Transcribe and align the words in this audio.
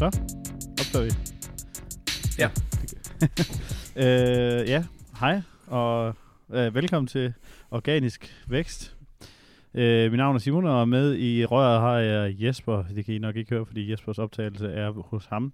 Så, 0.00 0.06
optager 0.80 1.04
vi. 1.04 1.10
Ja. 2.38 2.48
øh, 4.62 4.68
ja, 4.68 4.84
hej, 5.20 5.40
og 5.66 6.14
øh, 6.52 6.74
velkommen 6.74 7.06
til 7.06 7.32
Organisk 7.70 8.44
Vækst. 8.48 8.96
Øh, 9.74 10.10
mit 10.10 10.18
navn 10.18 10.36
er 10.36 10.40
Simon, 10.40 10.64
og 10.64 10.88
med 10.88 11.18
i 11.18 11.44
røret 11.44 11.80
har 11.80 11.98
jeg 11.98 12.42
Jesper. 12.42 12.84
Det 12.94 13.04
kan 13.04 13.14
I 13.14 13.18
nok 13.18 13.36
ikke 13.36 13.50
høre, 13.50 13.66
fordi 13.66 13.90
Jespers 13.90 14.18
optagelse 14.18 14.68
er 14.68 14.90
hos 14.90 15.26
ham. 15.26 15.52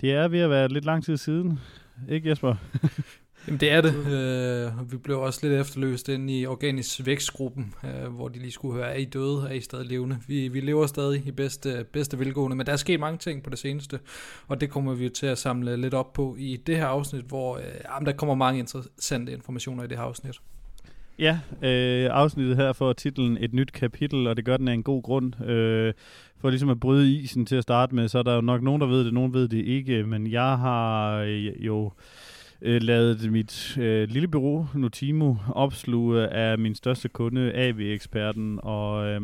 Det 0.00 0.12
er 0.12 0.28
ved 0.28 0.40
at 0.40 0.50
være 0.50 0.68
lidt 0.68 0.84
lang 0.84 1.04
tid 1.04 1.16
siden, 1.16 1.60
ikke 2.08 2.28
Jesper? 2.28 2.54
Jamen 3.46 3.60
det 3.60 3.70
er 3.70 3.80
det. 3.80 3.94
Øh, 3.94 4.92
vi 4.92 4.96
blev 4.96 5.20
også 5.20 5.40
lidt 5.42 5.60
efterløst 5.60 6.08
ind 6.08 6.30
i 6.30 6.46
Organisk 6.46 7.06
Vækstgruppen, 7.06 7.74
øh, 7.84 8.14
hvor 8.14 8.28
de 8.28 8.38
lige 8.38 8.50
skulle 8.50 8.74
høre, 8.74 8.90
er 8.90 8.96
I 8.96 9.04
døde, 9.04 9.46
er 9.48 9.52
I 9.52 9.60
stadig 9.60 9.86
levende? 9.86 10.18
Vi, 10.26 10.48
vi 10.48 10.60
lever 10.60 10.86
stadig 10.86 11.26
i 11.26 11.30
bedste, 11.30 11.84
bedste 11.92 12.18
velgående, 12.18 12.56
men 12.56 12.66
der 12.66 12.72
er 12.72 12.76
sket 12.76 13.00
mange 13.00 13.18
ting 13.18 13.42
på 13.42 13.50
det 13.50 13.58
seneste, 13.58 13.98
og 14.48 14.60
det 14.60 14.70
kommer 14.70 14.94
vi 14.94 15.04
jo 15.04 15.10
til 15.10 15.26
at 15.26 15.38
samle 15.38 15.76
lidt 15.76 15.94
op 15.94 16.12
på 16.12 16.36
i 16.38 16.56
det 16.66 16.76
her 16.76 16.86
afsnit, 16.86 17.24
hvor 17.24 17.56
øh, 17.56 17.62
jamen, 17.94 18.06
der 18.06 18.12
kommer 18.12 18.34
mange 18.34 18.58
interessante 18.60 19.32
informationer 19.32 19.84
i 19.84 19.86
det 19.86 19.96
her 19.96 20.04
afsnit. 20.04 20.40
Ja, 21.18 21.38
øh, 21.62 22.08
afsnittet 22.12 22.56
her 22.56 22.72
får 22.72 22.92
titlen 22.92 23.38
Et 23.40 23.54
nyt 23.54 23.72
kapitel, 23.72 24.26
og 24.26 24.36
det 24.36 24.44
gør 24.44 24.56
den 24.56 24.68
af 24.68 24.74
en 24.74 24.82
god 24.82 25.02
grund. 25.02 25.44
Øh, 25.44 25.94
for 26.38 26.50
ligesom 26.50 26.68
at 26.68 26.80
bryde 26.80 27.12
isen 27.12 27.46
til 27.46 27.56
at 27.56 27.62
starte 27.62 27.94
med, 27.94 28.08
så 28.08 28.18
er 28.18 28.22
der 28.22 28.34
jo 28.34 28.40
nok 28.40 28.62
nogen, 28.62 28.80
der 28.80 28.86
ved 28.86 29.04
det, 29.04 29.14
nogen 29.14 29.34
ved 29.34 29.48
det 29.48 29.64
ikke, 29.64 30.02
men 30.02 30.26
jeg 30.26 30.58
har 30.58 31.16
øh, 31.16 31.66
jo 31.66 31.84
øh, 31.86 31.90
Øh, 32.64 32.82
lavet 32.82 33.32
mit 33.32 33.78
øh, 33.78 34.08
lille 34.08 34.28
bureau, 34.28 34.66
Notimo, 34.74 35.34
opsluge 35.48 36.28
af 36.28 36.58
min 36.58 36.74
største 36.74 37.08
kunde, 37.08 37.52
AV-eksperten, 37.54 38.60
og... 38.62 39.06
Øh, 39.06 39.20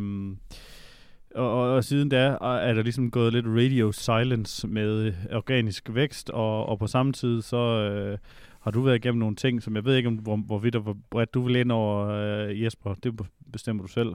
og, 1.35 1.51
og, 1.53 1.75
og 1.75 1.85
siden 1.85 2.09
da 2.09 2.37
er 2.41 2.75
der 2.75 2.83
ligesom 2.83 3.11
gået 3.11 3.33
lidt 3.33 3.47
radio 3.49 3.93
silence 3.93 4.69
med 4.69 5.13
organisk 5.33 5.89
vækst, 5.95 6.31
og, 6.31 6.67
og 6.67 6.79
på 6.79 6.87
samme 6.87 7.13
tid 7.13 7.43
så 7.43 7.57
øh, 7.57 8.19
har 8.61 8.71
du 8.71 8.81
været 8.81 8.97
igennem 8.97 9.19
nogle 9.19 9.37
ting, 9.37 9.63
som 9.63 9.77
jeg 9.77 9.85
ved 9.85 9.97
ikke, 9.97 10.09
om 10.09 10.15
hvor, 10.15 10.37
hvorvidt 10.37 10.77
og 10.77 10.83
hvor 10.83 10.97
bredt 11.11 11.35
du 11.35 11.41
vil 11.41 11.57
ind 11.57 11.73
over 11.73 12.09
øh, 12.09 12.63
Jesper. 12.63 12.95
Det 12.95 13.21
bestemmer 13.53 13.83
du 13.83 13.89
selv. 13.89 14.09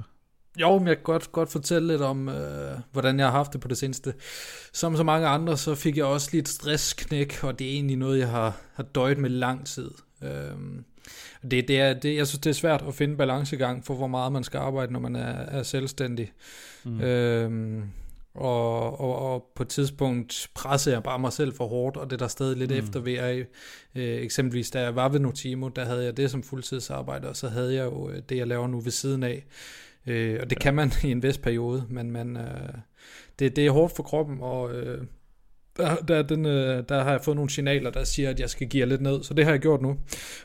Jo, 0.59 0.77
men 0.77 0.87
jeg 0.87 0.95
kan 0.95 1.03
godt, 1.03 1.31
godt 1.31 1.51
fortælle 1.51 1.87
lidt 1.87 2.01
om, 2.01 2.29
øh, 2.29 2.77
hvordan 2.91 3.19
jeg 3.19 3.27
har 3.27 3.31
haft 3.31 3.53
det 3.53 3.61
på 3.61 3.67
det 3.67 3.77
seneste. 3.77 4.13
Som 4.73 4.97
så 4.97 5.03
mange 5.03 5.27
andre, 5.27 5.57
så 5.57 5.75
fik 5.75 5.97
jeg 5.97 6.05
også 6.05 6.29
lidt 6.33 6.49
stressknæk, 6.49 7.43
og 7.43 7.59
det 7.59 7.67
er 7.67 7.71
egentlig 7.71 7.97
noget, 7.97 8.19
jeg 8.19 8.29
har, 8.29 8.57
har 8.73 8.83
døjet 8.83 9.17
med 9.17 9.29
lang 9.29 9.65
tid. 9.65 9.91
Øh, 10.23 10.29
det, 11.51 11.67
det 11.67 11.79
er, 11.79 11.93
det, 11.93 12.15
jeg 12.15 12.27
synes, 12.27 12.39
det 12.39 12.49
er 12.49 12.53
svært 12.53 12.83
at 12.87 12.95
finde 12.95 13.17
balancegang 13.17 13.85
for, 13.85 13.93
hvor 13.93 14.07
meget 14.07 14.31
man 14.31 14.43
skal 14.43 14.57
arbejde, 14.57 14.93
når 14.93 14.99
man 14.99 15.15
er, 15.15 15.29
er 15.29 15.63
selvstændig. 15.63 16.31
Mm. 16.83 17.01
Øh, 17.01 17.83
og, 18.35 18.99
og, 18.99 19.33
og 19.33 19.51
på 19.55 19.63
et 19.63 19.69
tidspunkt 19.69 20.49
pressede 20.55 20.95
jeg 20.95 21.03
bare 21.03 21.19
mig 21.19 21.33
selv 21.33 21.53
for 21.53 21.67
hårdt, 21.67 21.97
og 21.97 22.09
det 22.09 22.19
der 22.19 22.27
stadig 22.27 22.57
lidt 22.57 22.71
mm. 22.71 22.77
efter 22.77 22.99
ved 22.99 23.13
jeg, 23.13 23.45
øh, 23.95 24.21
eksempelvis 24.23 24.71
da 24.71 24.81
jeg 24.81 24.95
var 24.95 25.09
ved 25.09 25.19
Notimo, 25.19 25.67
der 25.67 25.85
havde 25.85 26.03
jeg 26.03 26.17
det 26.17 26.31
som 26.31 26.43
fuldtidsarbejde, 26.43 27.29
og 27.29 27.35
så 27.35 27.49
havde 27.49 27.73
jeg 27.75 27.85
jo 27.85 28.09
øh, 28.09 28.21
det, 28.29 28.37
jeg 28.37 28.47
laver 28.47 28.67
nu 28.67 28.79
ved 28.79 28.91
siden 28.91 29.23
af. 29.23 29.45
Øh, 30.07 30.37
og 30.41 30.49
det 30.49 30.55
ja. 30.55 30.61
kan 30.61 30.73
man 30.73 30.91
i 31.03 31.11
en 31.11 31.23
vis 31.23 31.37
periode, 31.37 31.85
men 31.89 32.11
man, 32.11 32.37
øh, 32.37 32.73
det, 33.39 33.55
det 33.55 33.65
er 33.65 33.71
hårdt 33.71 33.95
for 33.95 34.03
kroppen, 34.03 34.37
og 34.41 34.75
øh, 34.75 35.01
der, 35.77 35.95
der, 35.95 36.21
den, 36.21 36.45
øh, 36.45 36.83
der 36.89 37.03
har 37.03 37.11
jeg 37.11 37.21
fået 37.21 37.35
nogle 37.35 37.49
signaler, 37.49 37.89
der 37.89 38.03
siger, 38.03 38.29
at 38.29 38.39
jeg 38.39 38.49
skal 38.49 38.67
give 38.67 38.85
lidt 38.85 39.01
ned. 39.01 39.23
Så 39.23 39.33
det 39.33 39.45
har 39.45 39.51
jeg 39.51 39.59
gjort 39.59 39.81
nu, 39.81 39.97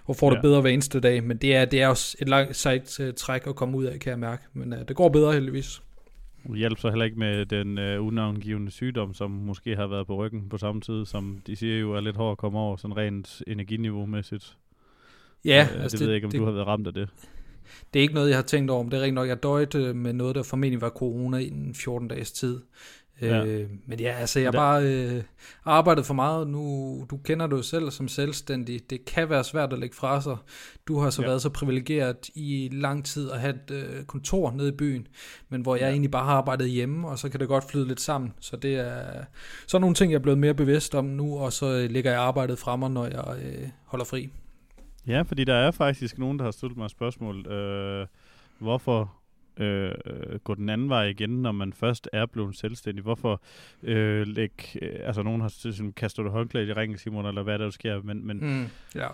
og 0.05 0.17
får 0.17 0.31
ja. 0.31 0.35
det 0.35 0.43
bedre 0.43 0.61
hver 0.61 0.71
eneste 0.71 1.01
dag. 1.01 1.25
Men 1.25 1.37
det 1.37 1.57
er, 1.57 1.65
det 1.65 1.83
er 1.83 1.89
også 1.89 2.17
et 2.21 2.29
langt 2.29 2.57
sejt 2.57 3.01
uh, 3.01 3.07
træk 3.17 3.47
at 3.47 3.57
komme 3.57 3.79
ud 3.79 3.85
af, 3.85 4.01
kan 4.01 4.11
jeg 4.11 4.19
mærke. 4.19 4.43
Men 4.53 4.73
uh, 4.73 4.79
det 4.89 4.97
går 4.97 5.09
bedre 5.09 5.33
heldigvis. 5.33 5.83
Det 6.47 6.59
hjælper 6.59 6.81
så 6.81 6.89
heller 6.89 7.05
ikke 7.05 7.19
med 7.19 7.47
den 7.47 7.79
uh, 7.79 8.07
unavngivende 8.07 8.71
sygdom, 8.71 9.15
som 9.15 9.31
måske 9.31 9.77
har 9.77 9.87
været 9.87 10.07
på 10.07 10.17
ryggen 10.17 10.49
på 10.49 10.59
samme 10.59 10.81
tid, 10.81 11.07
som 11.07 11.41
de 11.47 11.57
siger 11.57 11.79
jo 11.79 11.93
er 11.93 12.01
lidt 12.01 12.17
hårdt 12.17 12.33
at 12.33 12.39
komme 12.39 12.59
over, 12.59 12.77
sådan 12.77 12.97
rent 12.97 13.43
energiniveau-mæssigt. 13.47 14.57
Ja, 15.45 15.69
uh, 15.75 15.83
altså 15.83 15.95
det, 15.95 16.01
det 16.01 16.01
ved 16.01 16.07
jeg 16.07 16.15
ikke, 16.17 16.27
om 16.27 16.31
det, 16.31 16.41
du 16.41 16.45
har 16.45 16.53
været 16.53 16.67
ramt 16.67 16.87
af 16.87 16.95
det. 16.95 17.09
Det 17.93 18.01
er 18.01 18.03
ikke 18.03 18.15
noget, 18.15 18.29
jeg 18.29 18.37
har 18.37 18.43
tænkt 18.43 18.71
over, 18.71 18.83
men 18.83 18.93
det 18.93 18.99
er 18.99 19.03
rent 19.03 19.15
nok, 19.15 19.29
jeg 19.29 19.43
døjte 19.43 19.95
med 19.95 20.13
noget, 20.13 20.35
der 20.35 20.43
formentlig 20.43 20.81
var 20.81 20.89
corona 20.89 21.39
i 21.39 21.51
en 21.51 21.75
14 21.75 22.09
dages 22.09 22.33
tid. 22.33 22.61
Ja. 23.21 23.45
Øh, 23.45 23.71
men 23.87 24.01
ja, 24.01 24.13
altså 24.21 24.41
jeg 24.41 24.47
har 24.47 24.53
bare 24.53 24.83
øh, 24.85 25.23
arbejdet 25.65 26.07
for 26.07 26.15
meget. 26.15 26.49
Nu, 26.49 27.07
du 27.11 27.17
kender 27.17 27.47
det 27.47 27.57
jo 27.57 27.63
selv 27.63 27.91
som 27.91 28.09
selvstændig. 28.09 28.91
Det 28.91 29.05
kan 29.05 29.31
være 29.31 29.45
svært 29.45 29.73
at 29.73 29.79
lægge 29.79 29.97
fra 29.97 30.21
sig. 30.21 30.37
Du 30.89 30.99
har 30.99 31.11
så 31.11 31.23
ja. 31.23 31.29
været 31.29 31.43
så 31.43 31.49
privilegeret 31.49 32.31
i 32.35 32.69
lang 32.73 33.05
tid 33.05 33.31
at 33.31 33.41
have 33.41 33.55
et 33.55 33.71
øh, 33.71 34.05
kontor 34.05 34.51
nede 34.51 34.69
i 34.69 34.73
byen, 34.73 35.07
men 35.49 35.61
hvor 35.61 35.77
jeg 35.77 35.83
ja. 35.83 35.91
egentlig 35.91 36.11
bare 36.11 36.25
har 36.25 36.33
arbejdet 36.33 36.71
hjemme, 36.71 37.09
og 37.09 37.19
så 37.19 37.29
kan 37.29 37.41
det 37.41 37.49
godt 37.49 37.71
flyde 37.71 37.89
lidt 37.89 38.01
sammen. 38.01 38.33
Så 38.41 38.57
det 38.57 38.75
er 38.75 39.25
så 39.67 39.79
nogle 39.79 39.95
ting, 39.95 40.13
jeg 40.13 40.19
er 40.19 40.23
blevet 40.23 40.39
mere 40.39 40.55
bevidst 40.55 40.95
om 40.95 41.05
nu, 41.05 41.39
og 41.39 41.53
så 41.53 41.67
øh, 41.67 41.91
lægger 41.91 42.11
jeg 42.11 42.21
arbejdet 42.21 42.59
fra 42.59 42.77
mig, 42.77 42.91
når 42.91 43.05
jeg 43.05 43.25
øh, 43.45 43.69
holder 43.85 44.05
fri. 44.05 44.31
Ja, 45.07 45.23
fordi 45.23 45.45
der 45.45 45.55
er 45.55 45.71
faktisk 45.71 46.19
nogen, 46.19 46.39
der 46.39 46.45
har 46.45 46.51
stillet 46.51 46.79
mig 46.79 46.91
spørgsmål. 46.91 47.47
Øh, 47.47 48.07
hvorfor 48.59 49.13
øh, 49.57 49.93
gå 50.45 50.55
den 50.55 50.69
anden 50.69 50.89
vej 50.89 51.05
igen, 51.05 51.31
når 51.31 51.53
man 51.53 51.73
først 51.73 52.09
er 52.13 52.27
blevet 52.27 52.57
selvstændig? 52.57 53.03
Hvorfor 53.03 53.43
øh, 53.83 54.27
lægge, 54.27 54.65
øh, 54.83 55.01
altså 55.07 55.23
nogen 55.23 55.41
har 55.41 55.49
sådan, 55.49 55.93
kaster 55.93 56.23
du 56.23 56.31
håndklædet 56.31 56.69
i 56.69 56.73
ringen, 56.73 56.99
Simon, 56.99 57.27
eller 57.27 57.43
hvad 57.43 57.59
der 57.59 57.71
sker, 57.71 58.03
men, 58.03 58.27
men 58.27 58.39
mm, 58.41 58.67
ja. 58.95 59.09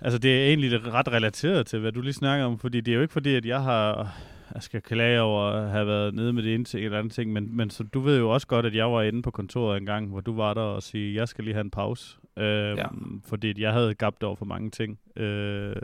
altså 0.00 0.18
det 0.18 0.42
er 0.42 0.48
egentlig 0.48 0.92
ret 0.92 1.08
relateret 1.12 1.66
til, 1.66 1.78
hvad 1.78 1.92
du 1.92 2.00
lige 2.00 2.12
snakker 2.12 2.46
om, 2.46 2.58
fordi 2.58 2.80
det 2.80 2.92
er 2.92 2.96
jo 2.96 3.02
ikke 3.02 3.12
fordi, 3.12 3.34
at 3.34 3.46
jeg 3.46 3.62
har 3.62 4.14
jeg 4.54 4.62
skal 4.62 4.82
klage 4.82 5.20
over 5.20 5.42
at 5.42 5.70
have 5.70 5.86
været 5.86 6.14
nede 6.14 6.32
med 6.32 6.42
det 6.42 6.54
ene 6.54 6.64
ting 6.64 6.84
eller 6.84 6.98
andet 6.98 7.12
ting, 7.12 7.32
men, 7.32 7.56
men 7.56 7.70
så 7.70 7.82
du 7.82 8.00
ved 8.00 8.18
jo 8.18 8.30
også 8.30 8.46
godt, 8.46 8.66
at 8.66 8.74
jeg 8.74 8.92
var 8.92 9.02
inde 9.02 9.22
på 9.22 9.30
kontoret 9.30 9.76
en 9.76 9.86
gang, 9.86 10.08
hvor 10.08 10.20
du 10.20 10.36
var 10.36 10.54
der 10.54 10.60
og 10.60 10.82
sige, 10.82 11.14
jeg 11.14 11.28
skal 11.28 11.44
lige 11.44 11.54
have 11.54 11.64
en 11.64 11.70
pause, 11.70 12.16
øh, 12.36 12.76
ja. 12.78 12.86
fordi 13.24 13.60
jeg 13.60 13.72
havde 13.72 13.94
gabt 13.94 14.22
over 14.22 14.36
for 14.36 14.44
mange 14.44 14.70
ting. 14.70 14.98
Øh, 15.16 15.76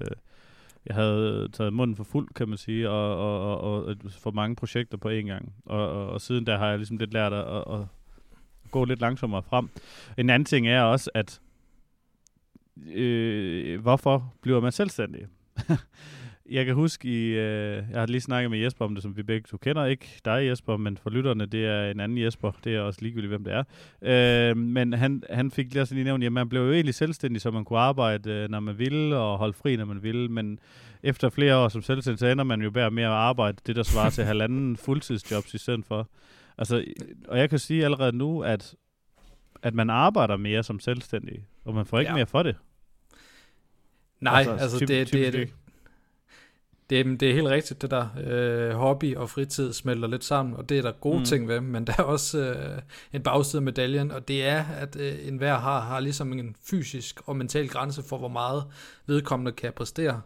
jeg 0.87 0.95
havde 0.95 1.49
taget 1.53 1.73
munden 1.73 1.97
for 1.97 2.05
fuld, 2.05 2.29
kan 2.35 2.49
man 2.49 2.59
sige, 2.59 2.91
og, 2.91 3.17
og, 3.17 3.61
og, 3.61 3.85
og 3.85 3.97
for 4.11 4.31
mange 4.31 4.57
projekter 4.57 4.97
på 4.97 5.09
én 5.09 5.13
gang. 5.13 5.53
Og, 5.67 5.89
og, 5.89 6.09
og 6.09 6.21
siden 6.21 6.47
der 6.47 6.59
har 6.59 6.69
jeg 6.69 6.79
ligesom 6.79 6.97
lidt 6.97 7.13
lært 7.13 7.33
at, 7.33 7.57
at, 7.57 7.65
at 7.75 7.81
gå 8.71 8.85
lidt 8.85 9.01
langsommere 9.01 9.43
frem. 9.43 9.69
En 10.19 10.31
anden 10.31 10.47
ting 10.47 10.69
er 10.69 10.83
også, 10.83 11.11
at 11.15 11.41
øh, 12.95 13.81
hvorfor 13.81 14.33
bliver 14.41 14.61
man 14.61 14.73
selvstændig? 14.73 15.27
jeg 16.51 16.67
kan 16.67 16.75
huske, 16.75 17.09
i, 17.09 17.27
øh, 17.27 17.85
jeg 17.91 18.01
har 18.01 18.07
lige 18.07 18.21
snakket 18.21 18.51
med 18.51 18.59
Jesper 18.59 18.85
om 18.85 18.95
det, 18.95 19.03
som 19.03 19.17
vi 19.17 19.23
begge 19.23 19.47
to 19.51 19.57
kender. 19.57 19.85
Ikke 19.85 20.21
dig, 20.25 20.47
Jesper, 20.47 20.77
men 20.77 20.97
for 20.97 21.11
lytterne, 21.11 21.47
det 21.47 21.67
er 21.67 21.91
en 21.91 22.01
anden 22.01 22.19
Jesper. 22.19 22.53
Det 22.65 22.75
er 22.75 22.81
også 22.81 22.99
ligegyldigt, 23.03 23.29
hvem 23.29 23.45
det 23.45 23.53
er. 23.53 23.65
Øh, 24.03 24.57
men 24.57 24.93
han, 24.93 25.23
han 25.31 25.51
fik 25.51 25.75
lige, 25.75 25.95
lige 25.95 26.05
nævnt, 26.05 26.25
at 26.25 26.33
man 26.33 26.49
blev 26.49 26.63
jo 26.63 26.73
egentlig 26.73 26.95
selvstændig, 26.95 27.43
så 27.43 27.51
man 27.51 27.65
kunne 27.65 27.79
arbejde, 27.79 28.31
øh, 28.31 28.51
når 28.51 28.61
man 28.61 28.79
ville, 28.79 29.17
og 29.17 29.39
holde 29.39 29.53
fri, 29.53 29.77
når 29.77 29.85
man 29.85 30.03
ville. 30.03 30.29
Men 30.29 30.59
efter 31.03 31.29
flere 31.29 31.57
år 31.57 31.69
som 31.69 31.83
selvstændig, 31.83 32.19
så 32.19 32.27
ender 32.27 32.45
man 32.45 32.63
jo 32.63 32.71
bare 32.71 32.91
med 32.91 33.03
at 33.03 33.11
arbejde 33.11 33.59
det, 33.67 33.77
der 33.77 33.83
svarer 33.83 34.11
til 34.11 34.25
halvanden 34.25 34.77
fuldtidsjobs 34.87 35.55
i 35.55 35.59
stedet 35.59 35.85
for. 35.85 36.09
Altså, 36.59 36.85
og 37.29 37.39
jeg 37.39 37.51
kan 37.51 37.59
sige 37.59 37.85
allerede 37.85 38.17
nu, 38.17 38.43
at, 38.43 38.75
at 39.63 39.75
man 39.75 39.91
arbejder 39.91 40.37
mere 40.37 40.63
som 40.63 40.81
selvstændig, 40.81 41.47
og 41.65 41.75
man 41.75 41.87
får 41.87 41.99
ikke 41.99 42.11
ja. 42.11 42.17
mere 42.17 42.27
for 42.27 42.43
det. 42.43 42.57
Nej, 44.21 44.39
altså, 44.39 44.53
altså 44.53 44.79
typ, 44.79 44.89
det, 44.89 45.13
det, 45.13 45.33
det, 45.33 45.53
det, 46.91 47.21
det 47.21 47.31
er 47.31 47.35
helt 47.35 47.49
rigtigt, 47.49 47.83
det 47.83 47.91
der 47.91 48.07
øh, 48.27 48.71
hobby 48.71 49.17
og 49.17 49.31
fritid 49.31 49.73
smelter 49.73 50.09
lidt 50.09 50.25
sammen, 50.25 50.55
og 50.55 50.69
det 50.69 50.79
er 50.79 50.83
der 50.83 50.93
gode 50.93 51.19
mm. 51.19 51.25
ting 51.25 51.49
ved, 51.49 51.61
men 51.61 51.87
der 51.87 51.93
er 51.99 52.03
også 52.03 52.39
øh, 52.39 52.79
en 53.13 53.23
bagside 53.23 53.61
af 53.61 53.65
medaljen, 53.65 54.11
og 54.11 54.29
det 54.29 54.45
er, 54.45 54.65
at 54.65 54.97
øh, 54.97 55.29
enhver 55.29 55.59
har, 55.59 55.81
har 55.81 56.01
ligesom 56.01 56.33
en 56.33 56.57
fysisk 56.71 57.21
og 57.27 57.37
mental 57.37 57.69
grænse 57.69 58.03
for, 58.03 58.19
hvor 58.19 58.29
meget 58.29 58.65
vedkommende 59.07 59.53
kan 59.53 59.73
præstere. 59.73 60.21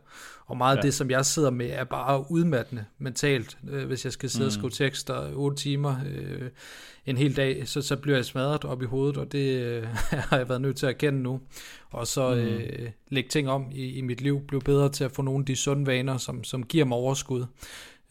Og 0.46 0.56
meget 0.56 0.74
ja. 0.74 0.78
af 0.78 0.82
det, 0.82 0.94
som 0.94 1.10
jeg 1.10 1.26
sidder 1.26 1.50
med, 1.50 1.70
er 1.70 1.84
bare 1.84 2.24
udmattende 2.30 2.84
mentalt. 2.98 3.58
Øh, 3.70 3.86
hvis 3.86 4.04
jeg 4.04 4.12
skal 4.12 4.30
sidde 4.30 4.44
mm. 4.44 4.46
og 4.46 4.52
skrive 4.52 4.70
tekster 4.70 5.34
8 5.34 5.56
timer 5.56 5.96
øh, 6.06 6.50
en 7.06 7.16
hel 7.16 7.36
dag, 7.36 7.68
så, 7.68 7.82
så 7.82 7.96
bliver 7.96 8.16
jeg 8.16 8.24
smadret 8.24 8.64
op 8.64 8.82
i 8.82 8.84
hovedet, 8.84 9.16
og 9.16 9.32
det 9.32 9.60
øh, 9.60 9.84
har 10.30 10.36
jeg 10.36 10.48
været 10.48 10.60
nødt 10.60 10.76
til 10.76 10.86
at 10.86 10.92
erkende 10.92 11.22
nu. 11.22 11.40
Og 11.90 12.06
så 12.06 12.34
mm. 12.34 12.40
øh, 12.40 12.90
lægge 13.08 13.28
ting 13.28 13.48
om 13.48 13.66
i, 13.72 13.98
i 13.98 14.00
mit 14.00 14.20
liv, 14.20 14.40
blive 14.46 14.60
bedre 14.60 14.88
til 14.88 15.04
at 15.04 15.12
få 15.12 15.22
nogle 15.22 15.42
af 15.42 15.46
de 15.46 15.56
sunde 15.56 15.86
vaner, 15.86 16.16
som, 16.16 16.44
som 16.44 16.62
giver 16.62 16.84
mig 16.84 16.96
overskud. 16.96 17.46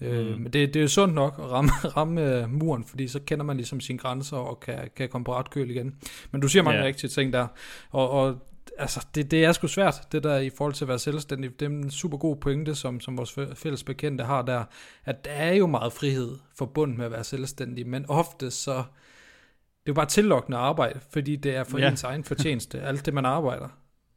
Øh, 0.01 0.27
mm. 0.27 0.41
Men 0.41 0.53
det, 0.53 0.53
det 0.53 0.75
er 0.75 0.81
jo 0.81 0.88
sundt 0.88 1.15
nok 1.15 1.36
at 1.39 1.51
ramme, 1.51 1.71
ramme 1.97 2.47
muren, 2.47 2.83
fordi 2.83 3.07
så 3.07 3.19
kender 3.19 3.45
man 3.45 3.57
ligesom 3.57 3.79
sine 3.79 4.00
grænser 4.00 4.38
og 4.38 4.59
kan, 4.59 4.89
kan 4.95 5.09
komme 5.09 5.25
på 5.25 5.36
ret 5.36 5.50
køl 5.50 5.69
igen. 5.69 5.95
Men 6.31 6.41
du 6.41 6.47
siger 6.47 6.63
mange 6.63 6.77
yeah. 6.77 6.88
rigtige 6.88 7.09
ting 7.09 7.33
der, 7.33 7.47
og, 7.91 8.09
og 8.09 8.38
altså, 8.78 9.06
det, 9.16 9.31
det 9.31 9.46
er 9.46 9.52
sgu 9.52 9.68
svært, 9.68 10.08
det 10.12 10.24
der 10.24 10.38
i 10.38 10.50
forhold 10.50 10.74
til 10.74 10.86
at 10.86 10.90
være 10.90 11.00
selvstændig. 11.00 11.60
Det 11.60 11.66
er 11.66 11.70
en 11.70 11.92
super 11.92 12.18
god 12.18 12.36
pointe, 12.36 12.75
som, 12.75 13.00
som 13.00 13.18
vores 13.18 13.40
fælles 13.56 13.84
bekendte 13.84 14.24
har 14.24 14.42
der, 14.42 14.64
at 15.06 15.25
der 15.25 15.31
er 15.31 15.54
jo 15.54 15.68
meget 15.68 15.94
frihed 15.94 16.38
forbundet 16.56 16.98
med 16.98 17.06
at 17.06 17.12
være 17.12 17.24
selvstændig, 17.24 17.88
men 17.88 18.06
ofte 18.10 18.52
så, 18.52 18.74
det 18.74 18.80
er 18.80 19.88
jo 19.88 19.94
bare 19.94 20.06
tillokkende 20.06 20.58
arbejde, 20.58 21.00
fordi 21.10 21.36
det 21.36 21.56
er 21.56 21.64
for 21.64 21.78
ja. 21.78 21.90
ens 21.90 22.04
egen 22.04 22.24
fortjeneste, 22.24 22.81
alt 22.81 23.06
det 23.06 23.14
man 23.14 23.25
arbejder. 23.25 23.68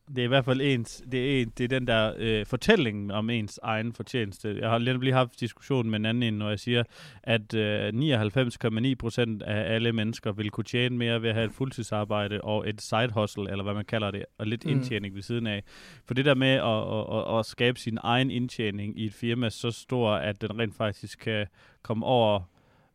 Det 0.08 0.18
er 0.18 0.24
i 0.24 0.26
hvert 0.26 0.44
fald 0.44 0.60
ens, 0.60 1.02
det 1.12 1.38
er, 1.38 1.42
en, 1.42 1.52
det 1.58 1.64
er 1.64 1.68
den 1.68 1.86
der 1.86 2.12
øh, 2.18 2.46
fortælling 2.46 3.12
om 3.12 3.30
ens 3.30 3.60
egen 3.62 3.92
fortjeneste. 3.92 4.58
Jeg 4.60 4.70
har 4.70 4.78
lige 4.78 5.12
haft 5.12 5.40
diskussion 5.40 5.90
med 5.90 5.98
en 5.98 6.06
anden, 6.06 6.34
når 6.34 6.48
jeg 6.48 6.60
siger, 6.60 6.82
at 7.22 7.54
øh, 7.54 7.88
99,9 7.88 8.94
procent 8.98 9.42
af 9.42 9.74
alle 9.74 9.92
mennesker 9.92 10.32
vil 10.32 10.50
kunne 10.50 10.64
tjene 10.64 10.96
mere 10.96 11.22
ved 11.22 11.28
at 11.28 11.34
have 11.34 11.46
et 11.46 11.52
fuldtidsarbejde 11.52 12.40
og 12.40 12.68
et 12.68 12.82
side 12.82 13.10
hustle, 13.14 13.50
eller 13.50 13.64
hvad 13.64 13.74
man 13.74 13.84
kalder 13.84 14.10
det, 14.10 14.24
og 14.38 14.46
lidt 14.46 14.64
mm. 14.64 14.70
indtjening 14.70 15.14
ved 15.14 15.22
siden 15.22 15.46
af. 15.46 15.62
For 16.06 16.14
det 16.14 16.24
der 16.24 16.34
med 16.34 16.48
at, 16.48 16.62
at, 16.62 17.32
at, 17.34 17.38
at 17.38 17.46
skabe 17.46 17.78
sin 17.78 17.98
egen 18.02 18.30
indtjening 18.30 19.00
i 19.00 19.06
et 19.06 19.14
firma 19.14 19.50
så 19.50 19.70
stor, 19.70 20.10
at 20.10 20.40
den 20.40 20.58
rent 20.58 20.74
faktisk 20.74 21.18
kan 21.18 21.46
komme 21.82 22.06
over 22.06 22.40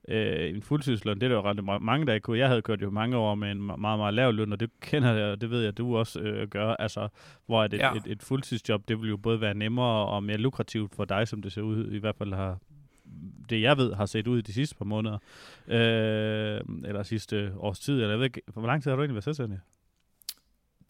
øh, 0.07 0.49
en 0.49 0.61
fuldtidsløn, 0.61 1.15
det 1.15 1.23
er 1.23 1.27
der 1.27 1.35
jo 1.35 1.41
ret 1.41 1.81
mange, 1.81 2.05
der 2.05 2.13
ikke 2.13 2.23
kunne. 2.23 2.37
Jeg 2.37 2.47
havde 2.47 2.61
kørt 2.61 2.81
jo 2.81 2.89
mange 2.89 3.17
år 3.17 3.35
med 3.35 3.51
en 3.51 3.61
meget, 3.61 3.79
meget 3.79 4.13
lav 4.13 4.33
løn, 4.33 4.53
og 4.53 4.59
det 4.59 4.69
kender 4.81 5.13
jeg, 5.13 5.31
og 5.31 5.41
det 5.41 5.49
ved 5.49 5.59
jeg, 5.59 5.67
at 5.67 5.77
du 5.77 5.97
også 5.97 6.19
øh, 6.19 6.47
gør. 6.47 6.73
Altså, 6.73 7.07
hvor 7.45 7.63
et, 7.63 7.73
ja. 7.73 7.93
et, 7.93 8.03
et 8.05 8.23
fuldtidsjob, 8.23 8.81
det 8.87 9.01
vil 9.01 9.09
jo 9.09 9.17
både 9.17 9.41
være 9.41 9.53
nemmere 9.53 10.07
og 10.07 10.23
mere 10.23 10.37
lukrativt 10.37 10.95
for 10.95 11.05
dig, 11.05 11.27
som 11.27 11.41
det 11.41 11.51
ser 11.51 11.61
ud, 11.61 11.91
i 11.91 11.97
hvert 11.97 12.15
fald 12.15 12.33
har 12.33 12.57
det 13.49 13.61
jeg 13.61 13.77
ved, 13.77 13.93
har 13.93 14.05
set 14.05 14.27
ud 14.27 14.37
i 14.37 14.41
de 14.41 14.53
sidste 14.53 14.75
par 14.75 14.85
måneder, 14.85 15.17
øh, 15.67 16.61
eller 16.85 17.03
sidste 17.03 17.51
års 17.57 17.79
tid, 17.79 17.93
eller 17.93 18.09
jeg 18.09 18.17
ved 18.17 18.25
ikke, 18.25 18.41
hvor 18.53 18.67
lang 18.67 18.83
tid 18.83 18.91
har 18.91 18.95
du 18.95 19.01
egentlig 19.01 19.15
været 19.15 19.23
selvstændig? 19.23 19.59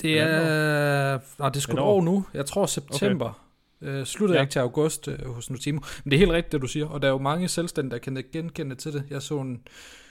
Det 0.01 0.19
er, 0.19 1.19
nej, 1.39 1.49
det 1.49 1.55
er 1.55 1.59
sgu 1.59 1.73
et 1.73 1.79
år 1.79 2.01
nu. 2.01 2.25
Jeg 2.33 2.45
tror 2.45 2.65
september. 2.65 3.25
Okay. 3.25 3.50
Øh, 3.81 4.05
slutter 4.05 4.35
ja. 4.35 4.41
ikke 4.41 4.51
til 4.51 4.59
august 4.59 5.07
øh, 5.07 5.25
hos 5.25 5.49
Notimo. 5.49 5.79
Men 6.03 6.11
det 6.11 6.17
er 6.17 6.19
helt 6.19 6.31
rigtigt, 6.31 6.51
det 6.51 6.61
du 6.61 6.67
siger. 6.67 6.85
Og 6.85 7.01
der 7.01 7.07
er 7.07 7.11
jo 7.11 7.17
mange 7.17 7.47
selvstændige, 7.47 7.91
der 7.91 7.97
kan 7.97 8.23
genkende 8.33 8.75
til 8.75 8.93
det. 8.93 9.03
Jeg 9.09 9.21
så 9.21 9.39
en 9.39 9.61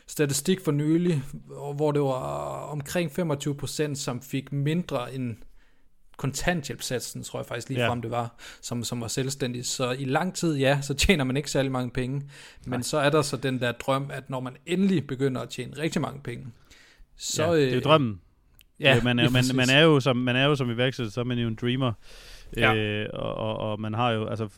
statistik 0.06 0.60
for 0.60 0.72
nylig, 0.72 1.22
hvor 1.74 1.92
det 1.92 2.02
var 2.02 2.56
omkring 2.72 3.10
25%, 3.10 3.94
som 3.94 4.22
fik 4.22 4.52
mindre 4.52 5.14
end 5.14 5.36
kontanthjælpssatsen, 6.16 7.22
tror 7.22 7.38
jeg 7.38 7.46
faktisk 7.46 7.68
lige 7.68 7.80
ja. 7.80 7.88
frem 7.88 8.02
det 8.02 8.10
var, 8.10 8.36
som, 8.62 8.84
som 8.84 9.00
var 9.00 9.08
selvstændig. 9.08 9.66
Så 9.66 9.90
i 9.90 10.04
lang 10.04 10.34
tid, 10.34 10.56
ja, 10.56 10.80
så 10.82 10.94
tjener 10.94 11.24
man 11.24 11.36
ikke 11.36 11.50
særlig 11.50 11.72
mange 11.72 11.90
penge. 11.90 12.22
Men 12.64 12.70
Nej. 12.70 12.82
så 12.82 12.98
er 12.98 13.10
der 13.10 13.22
så 13.22 13.36
den 13.36 13.60
der 13.60 13.72
drøm, 13.72 14.10
at 14.12 14.30
når 14.30 14.40
man 14.40 14.56
endelig 14.66 15.06
begynder 15.06 15.40
at 15.40 15.48
tjene 15.48 15.78
rigtig 15.78 16.02
mange 16.02 16.20
penge, 16.22 16.46
så... 17.16 17.44
Ja, 17.44 17.56
det 17.56 17.70
er 17.70 17.76
øh, 17.76 17.82
drømmen. 17.82 18.20
Ja, 18.80 18.96
øh, 18.96 19.04
man, 19.04 19.18
er, 19.18 19.30
man, 19.30 19.44
man, 19.54 19.70
er 19.70 19.82
jo 19.82 20.00
som, 20.00 20.16
man 20.16 20.36
er 20.36 20.44
jo 20.44 20.56
som 20.56 20.70
iværksætter, 20.70 21.12
så 21.12 21.20
er 21.20 21.24
man 21.24 21.38
jo 21.38 21.48
en 21.48 21.54
dreamer. 21.54 21.92
Ja. 22.56 22.74
Øh, 22.74 23.08
og, 23.12 23.34
og, 23.34 23.56
og 23.56 23.80
man 23.80 23.94
har 23.94 24.10
jo, 24.10 24.26
altså, 24.26 24.48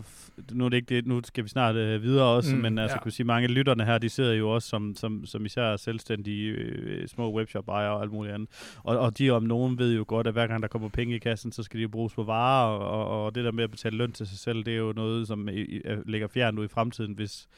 nu 0.52 0.64
er 0.64 0.68
det 0.68 0.76
ikke 0.76 0.94
det, 0.94 1.06
nu 1.06 1.20
skal 1.24 1.44
vi 1.44 1.48
snart 1.48 1.76
øh, 1.76 2.02
videre 2.02 2.26
også, 2.26 2.56
mm, 2.56 2.62
men 2.62 2.78
altså, 2.78 2.96
ja. 2.96 3.02
kan 3.02 3.12
sige, 3.12 3.26
mange 3.26 3.48
af 3.48 3.54
lytterne 3.54 3.84
her, 3.84 3.98
de 3.98 4.08
sidder 4.08 4.32
jo 4.32 4.50
også 4.50 4.68
som, 4.68 4.96
som, 4.96 5.26
som 5.26 5.46
især 5.46 5.76
selvstændige 5.76 6.50
øh, 6.50 7.08
små 7.08 7.36
webshop-ejere 7.36 7.92
og 7.92 8.02
alt 8.02 8.12
muligt 8.12 8.34
andet. 8.34 8.48
Og, 8.82 8.98
og 8.98 9.18
de 9.18 9.30
om 9.30 9.42
nogen 9.42 9.78
ved 9.78 9.94
jo 9.96 10.04
godt, 10.08 10.26
at 10.26 10.32
hver 10.32 10.46
gang 10.46 10.62
der 10.62 10.68
kommer 10.68 10.88
penge 10.88 11.14
i 11.14 11.18
kassen, 11.18 11.52
så 11.52 11.62
skal 11.62 11.78
de 11.78 11.82
jo 11.82 11.88
bruges 11.88 12.14
på 12.14 12.22
varer, 12.22 12.78
og, 12.78 13.06
og, 13.06 13.24
og 13.24 13.34
det 13.34 13.44
der 13.44 13.52
med 13.52 13.64
at 13.64 13.70
betale 13.70 13.96
løn 13.96 14.12
til 14.12 14.26
sig 14.26 14.38
selv, 14.38 14.64
det 14.64 14.74
er 14.74 14.78
jo 14.78 14.92
noget, 14.96 15.26
som 15.26 15.48
i, 15.48 15.52
i, 15.52 15.80
ligger 16.06 16.28
fjernt 16.28 16.58
ud 16.58 16.64
i 16.64 16.68
fremtiden, 16.68 17.12
hvis, 17.12 17.48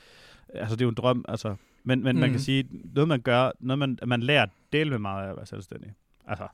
altså 0.55 0.77
det 0.77 0.83
er 0.83 0.87
jo 0.87 0.91
en 0.91 0.95
drøm, 0.95 1.25
altså, 1.29 1.55
men, 1.85 2.03
men 2.03 2.17
mm. 2.17 2.21
man 2.21 2.31
kan 2.31 2.41
sige, 2.41 2.69
noget 2.95 3.09
man 3.09 3.21
gør, 3.21 3.51
noget 3.61 3.79
man, 3.79 3.99
man 4.07 4.21
lærer 4.21 4.43
at 4.43 4.51
dele 4.73 4.91
med 4.91 4.99
meget 4.99 5.27
af 5.27 5.31
at 5.31 5.37
være 5.37 5.47
selvstændig. 5.47 5.93
Altså, 6.27 6.47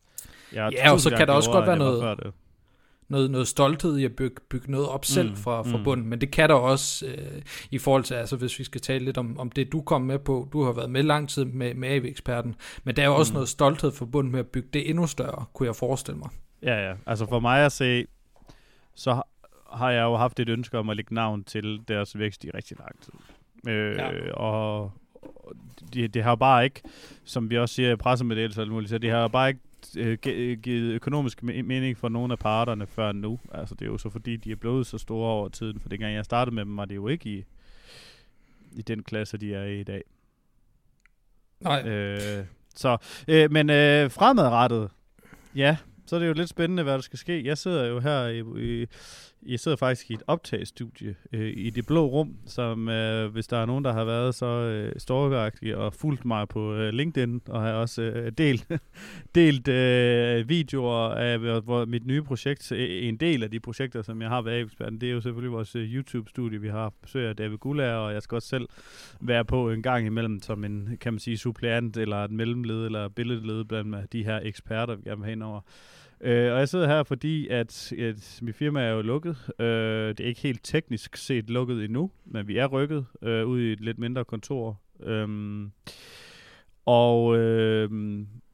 jeg 0.53 0.73
ja, 0.73 0.93
og 0.93 1.01
så 1.01 1.11
kan 1.11 1.27
der 1.27 1.35
også 1.35 1.51
godt 1.51 1.67
være 1.67 1.79
noget, 1.79 2.33
noget, 3.11 3.31
noget 3.31 3.49
stolthed 3.49 3.99
i 3.99 4.05
at 4.05 4.17
bygge, 4.17 4.41
bygge 4.49 4.71
noget 4.71 4.89
op 4.89 5.05
selv 5.05 5.31
mm, 5.31 5.37
fra, 5.37 5.63
fra 5.63 5.77
mm. 5.77 5.85
bunden, 5.85 6.07
men 6.07 6.21
det 6.21 6.31
kan 6.31 6.49
der 6.49 6.55
også 6.55 7.07
øh, 7.07 7.43
i 7.71 7.79
forhold 7.79 8.05
til, 8.05 8.15
altså 8.15 8.37
hvis 8.37 8.59
vi 8.59 8.65
skal 8.65 8.81
tale 8.81 9.05
lidt 9.05 9.19
om, 9.19 9.39
om 9.39 9.51
det, 9.51 9.73
du 9.73 9.81
kom 9.81 10.03
med 10.03 10.19
på, 10.19 10.49
du 10.53 10.65
har 10.65 10.73
været 10.73 10.91
med 10.91 11.03
lang 11.03 11.29
tid 11.29 11.45
med, 11.45 11.75
med 11.75 11.89
AV-eksperten, 11.89 12.55
men 12.85 12.97
der 12.97 13.03
er 13.03 13.07
jo 13.07 13.15
også 13.15 13.33
mm. 13.33 13.35
noget 13.35 13.49
stolthed 13.49 13.93
forbundet 13.93 14.33
med 14.33 14.41
at 14.41 14.47
bygge 14.47 14.69
det 14.73 14.91
endnu 14.91 15.07
større, 15.07 15.45
kunne 15.53 15.67
jeg 15.67 15.77
forestille 15.77 16.19
mig. 16.19 16.29
Ja, 16.63 16.89
ja, 16.89 16.95
altså 17.07 17.27
for 17.27 17.41
mig 17.41 17.65
at 17.65 17.73
se, 17.73 18.07
så 18.95 19.23
har 19.73 19.91
jeg 19.91 20.03
jo 20.03 20.17
haft 20.17 20.41
et 20.41 20.49
ønske 20.49 20.79
om 20.79 20.91
at 20.91 20.97
lægge 20.97 21.15
navn 21.15 21.45
til 21.45 21.81
deres 21.89 22.19
vækst 22.19 22.45
i 22.45 22.51
rigtig 22.51 22.77
lang 22.79 23.03
tid. 23.03 23.13
Øh, 23.73 23.97
ja. 23.97 24.33
Og 24.33 24.93
det, 25.95 26.15
det 26.15 26.23
har 26.23 26.35
bare 26.35 26.65
ikke, 26.65 26.81
som 27.25 27.51
vi 27.51 27.59
også 27.59 27.75
siger 27.75 27.93
i 27.93 27.97
pressemeddelelser, 27.97 28.87
så 28.87 28.99
det 28.99 29.11
har 29.11 29.29
bare 29.29 29.49
ikke 29.49 29.61
øh, 29.99 30.19
givet 30.59 30.95
økonomisk 30.95 31.43
mening 31.43 31.99
for 31.99 32.09
nogle 32.09 32.33
af 32.33 32.39
parterne 32.39 32.87
før 32.87 33.13
nu. 33.13 33.39
Altså 33.53 33.75
det 33.75 33.83
er 33.83 33.91
jo 33.91 33.99
så 33.99 34.11
fordi, 34.11 34.37
de 34.37 34.53
er 34.53 34.57
blevet 34.57 34.87
så 34.87 34.99
store 34.99 35.31
over 35.31 35.49
tiden, 35.49 35.81
for 35.81 35.89
dengang 35.89 36.15
jeg 36.15 36.25
startede 36.25 36.55
med 36.55 36.65
dem, 36.65 36.77
var 36.77 36.85
det 36.85 36.95
jo 36.95 37.09
ikke 37.09 37.31
i, 37.31 37.45
i 38.73 38.83
den 38.83 39.03
klasse, 39.03 39.37
de 39.37 39.55
er 39.55 39.65
i 39.65 39.81
i 39.81 39.85
dag. 39.85 40.03
Nej. 41.61 41.89
Øh, 41.89 42.45
så, 42.75 42.97
øh, 43.29 43.53
men 43.53 43.71
øh, 43.71 44.11
fremadrettet, 44.11 44.91
ja, 45.55 45.77
så 46.07 46.17
er 46.17 46.21
det 46.21 46.29
jo 46.29 46.33
lidt 46.33 46.49
spændende, 46.49 46.83
hvad 46.83 46.95
der 46.95 47.01
skal 47.01 47.19
ske. 47.19 47.45
Jeg 47.45 47.59
sidder 47.59 47.87
jo 47.87 48.01
her 48.01 48.27
i, 48.27 48.41
i 48.83 48.87
jeg 49.47 49.61
sidder 49.61 49.77
faktisk 49.77 50.11
i 50.11 50.15
et 50.15 50.23
optagestudie 50.27 51.15
øh, 51.33 51.53
i 51.57 51.71
det 51.71 51.87
blå 51.87 52.07
rum, 52.07 52.37
som 52.47 52.89
øh, 52.89 53.33
hvis 53.33 53.47
der 53.47 53.57
er 53.57 53.67
nogen, 53.67 53.85
der 53.85 53.93
har 53.93 54.05
været 54.05 54.35
så 54.35 54.47
øh, 54.47 54.93
storkeagtige 54.99 55.77
og 55.79 55.95
fulgt 55.95 56.25
mig 56.25 56.49
på 56.49 56.75
øh, 56.75 56.93
LinkedIn, 56.93 57.41
og 57.49 57.63
har 57.63 57.73
også 57.73 58.03
øh, 58.03 58.33
delt, 58.39 58.67
delt 59.35 59.69
øh, 59.69 60.49
videoer 60.49 61.09
af 61.09 61.39
hvor 61.39 61.85
mit 61.85 62.07
nye 62.07 62.23
projekt, 62.23 62.73
øh, 62.73 63.09
en 63.09 63.17
del 63.17 63.43
af 63.43 63.51
de 63.51 63.61
projekter, 63.61 64.03
som 64.03 64.23
jeg 64.23 64.29
har 64.29 64.43
været 64.43 64.61
eksperten, 64.61 65.01
det 65.01 65.09
er 65.09 65.13
jo 65.13 65.21
selvfølgelig 65.21 65.53
vores 65.53 65.77
øh, 65.77 65.95
YouTube-studie, 65.95 66.61
vi 66.61 66.69
har 66.69 66.93
besøg 67.03 67.29
af 67.29 67.37
David 67.37 67.59
Gullager, 67.59 67.95
og 67.95 68.13
jeg 68.13 68.23
skal 68.23 68.35
også 68.35 68.49
selv 68.49 68.69
være 69.21 69.45
på 69.45 69.71
en 69.71 69.83
gang 69.83 70.07
imellem 70.07 70.43
som 70.43 70.65
en, 70.65 70.97
kan 71.01 71.13
man 71.13 71.21
sige, 71.21 71.39
suppleant, 71.39 71.97
eller 71.97 72.25
et 72.25 72.31
mellemled, 72.31 72.87
eller 72.87 73.09
billedled 73.09 73.65
blandt 73.65 74.13
de 74.13 74.25
her 74.25 74.41
eksperter, 74.43 74.95
vi 74.95 75.03
gerne 75.03 75.17
vil 75.17 75.25
have 75.25 75.33
ind 75.33 75.43
over. 75.43 75.61
Øh, 76.21 76.53
og 76.53 76.59
jeg 76.59 76.69
sidder 76.69 76.87
her, 76.87 77.03
fordi 77.03 77.49
at, 77.49 77.93
at 77.93 78.39
mit 78.43 78.57
firma 78.57 78.83
er 78.83 78.91
jo 78.91 79.03
lukket. 79.03 79.51
Øh, 79.59 80.09
det 80.09 80.21
er 80.21 80.29
ikke 80.29 80.41
helt 80.41 80.61
teknisk 80.65 81.17
set 81.17 81.51
lukket 81.51 81.85
endnu, 81.85 82.11
men 82.25 82.49
vi 82.49 82.57
er 82.57 82.67
rykket 82.67 83.07
øh, 83.23 83.47
ud 83.47 83.61
i 83.61 83.73
et 83.73 83.81
lidt 83.81 83.99
mindre 83.99 84.25
kontor. 84.25 84.81
Øhm, 85.01 85.73
og 86.87 87.39
øh, 87.39 87.91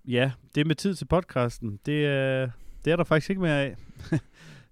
ja, 0.08 0.32
det 0.54 0.66
med 0.66 0.74
tid 0.74 0.94
til 0.94 1.04
podcasten, 1.04 1.80
det 1.86 2.52
det 2.84 2.92
er 2.92 2.96
der 2.96 3.04
faktisk 3.04 3.30
ikke 3.30 3.42
mere 3.42 3.62
af. 3.62 3.76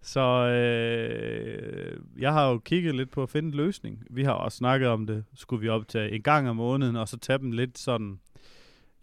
Så 0.02 0.20
øh, 0.20 2.00
jeg 2.19 2.32
har 2.32 2.50
jo 2.50 2.58
kigget 2.58 2.94
lidt 2.94 3.11
på 3.11 3.23
at 3.23 3.31
finde 3.31 3.49
en 3.49 3.55
løsning. 3.55 4.06
Vi 4.11 4.23
har 4.23 4.32
også 4.32 4.58
snakket 4.58 4.88
om 4.88 5.06
det. 5.06 5.25
Skulle 5.35 5.61
vi 5.61 5.69
optage 5.69 6.12
en 6.12 6.23
gang 6.23 6.50
om 6.50 6.56
måneden, 6.56 6.96
og 6.96 7.08
så 7.08 7.19
tage 7.19 7.38
dem 7.38 7.52
lidt 7.52 7.79
sådan 7.79 8.20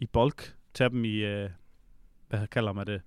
i 0.00 0.06
bulk. 0.06 0.54
Tage 0.74 0.90
dem 0.90 1.04
i, 1.04 1.16
øh, 1.16 1.50
hvad 2.28 2.46
kalder 2.46 2.72
man 2.72 2.86
det? 2.86 2.94
øh, 2.94 3.00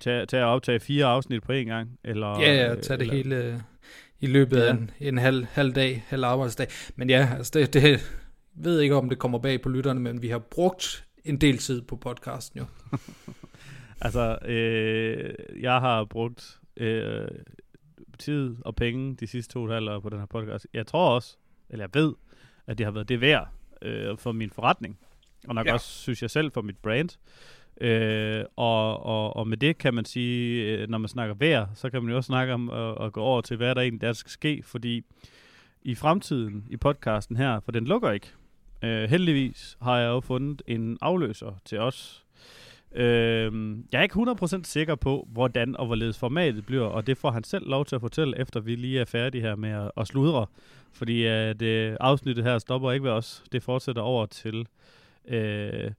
tage, 0.00 0.26
tage 0.26 0.42
at 0.42 0.46
optage 0.46 0.80
fire 0.80 1.04
afsnit 1.04 1.42
på 1.42 1.52
en 1.52 1.66
gang? 1.66 1.98
Eller, 2.04 2.40
ja, 2.40 2.54
ja, 2.54 2.74
tage 2.74 2.98
det 2.98 3.10
hele 3.10 3.44
øh, 3.44 3.54
i 4.20 4.26
løbet 4.26 4.56
ja. 4.56 4.64
af 4.64 4.70
en, 4.70 4.90
en 5.00 5.18
halv, 5.18 5.44
halv 5.44 5.72
dag, 5.72 6.04
halv 6.06 6.24
arbejdsdag. 6.24 6.66
Men 6.96 7.10
ja, 7.10 7.28
altså 7.36 7.58
det, 7.58 7.74
det 7.74 8.00
ved 8.54 8.80
ikke, 8.80 8.94
om 8.94 9.08
det 9.08 9.18
kommer 9.18 9.38
bag 9.38 9.62
på 9.62 9.68
lytterne, 9.68 10.00
men 10.00 10.22
vi 10.22 10.28
har 10.28 10.38
brugt 10.38 11.06
en 11.24 11.40
del 11.40 11.58
tid 11.58 11.82
på 11.82 11.96
podcasten 11.96 12.60
jo. 12.60 12.66
altså, 14.00 14.38
øh, 14.44 15.34
jeg 15.62 15.80
har 15.80 16.04
brugt 16.04 16.58
øh, 16.76 17.28
tid 18.18 18.56
og 18.60 18.76
penge 18.76 19.16
de 19.16 19.26
sidste 19.26 19.52
to 19.52 19.62
og 19.62 19.70
år 19.70 20.00
på 20.00 20.08
den 20.08 20.18
her 20.18 20.26
podcast. 20.26 20.66
Jeg 20.74 20.86
tror 20.86 21.14
også, 21.14 21.36
eller 21.70 21.84
jeg 21.84 22.02
ved, 22.02 22.14
at 22.66 22.78
det 22.78 22.86
har 22.86 22.90
været 22.90 23.08
det 23.08 23.20
værd 23.20 23.48
øh, 23.82 24.18
for 24.18 24.32
min 24.32 24.50
forretning. 24.50 24.98
Og 25.48 25.54
nok 25.54 25.66
ja. 25.66 25.72
også, 25.72 25.86
synes 25.86 26.22
jeg 26.22 26.30
selv, 26.30 26.52
for 26.52 26.62
mit 26.62 26.78
brand. 26.78 27.08
Øh, 27.80 28.44
og, 28.56 29.06
og, 29.06 29.36
og 29.36 29.48
med 29.48 29.56
det 29.56 29.78
kan 29.78 29.94
man 29.94 30.04
sige, 30.04 30.64
øh, 30.64 30.88
når 30.88 30.98
man 30.98 31.08
snakker 31.08 31.34
vejr, 31.34 31.66
så 31.74 31.90
kan 31.90 32.02
man 32.02 32.10
jo 32.10 32.16
også 32.16 32.26
snakke 32.26 32.54
om 32.54 32.70
at, 32.70 33.04
at 33.04 33.12
gå 33.12 33.20
over 33.20 33.40
til, 33.40 33.56
hvad 33.56 33.74
der 33.74 33.80
egentlig 33.80 34.00
der 34.00 34.12
skal 34.12 34.30
ske, 34.30 34.62
fordi 34.64 35.04
i 35.82 35.94
fremtiden 35.94 36.64
i 36.70 36.76
podcasten 36.76 37.36
her, 37.36 37.60
for 37.60 37.72
den 37.72 37.84
lukker 37.84 38.10
ikke, 38.10 38.28
øh, 38.82 39.10
heldigvis 39.10 39.76
har 39.82 39.98
jeg 39.98 40.08
jo 40.08 40.20
fundet 40.20 40.62
en 40.66 40.98
afløser 41.00 41.60
til 41.64 41.78
os. 41.78 42.24
Øh, 42.94 43.76
jeg 43.92 43.98
er 43.98 44.02
ikke 44.02 44.60
100% 44.60 44.64
sikker 44.64 44.94
på, 44.94 45.28
hvordan 45.32 45.76
og 45.76 45.86
hvorledes 45.86 46.18
formatet 46.18 46.66
bliver, 46.66 46.86
og 46.86 47.06
det 47.06 47.18
får 47.18 47.30
han 47.30 47.44
selv 47.44 47.68
lov 47.68 47.84
til 47.84 47.94
at 47.94 48.00
fortælle, 48.00 48.40
efter 48.40 48.60
vi 48.60 48.74
lige 48.74 49.00
er 49.00 49.04
færdige 49.04 49.42
her 49.42 49.56
med 49.56 49.70
at, 49.70 49.90
at 49.96 50.06
sludre. 50.06 50.46
Fordi 50.92 51.24
at, 51.24 51.62
øh, 51.62 51.96
afsnittet 52.00 52.44
her 52.44 52.58
stopper 52.58 52.92
ikke 52.92 53.04
ved 53.04 53.10
os. 53.10 53.44
Det 53.52 53.62
fortsætter 53.62 54.02
over 54.02 54.26
til... 54.26 54.66
Øh, 55.28 55.90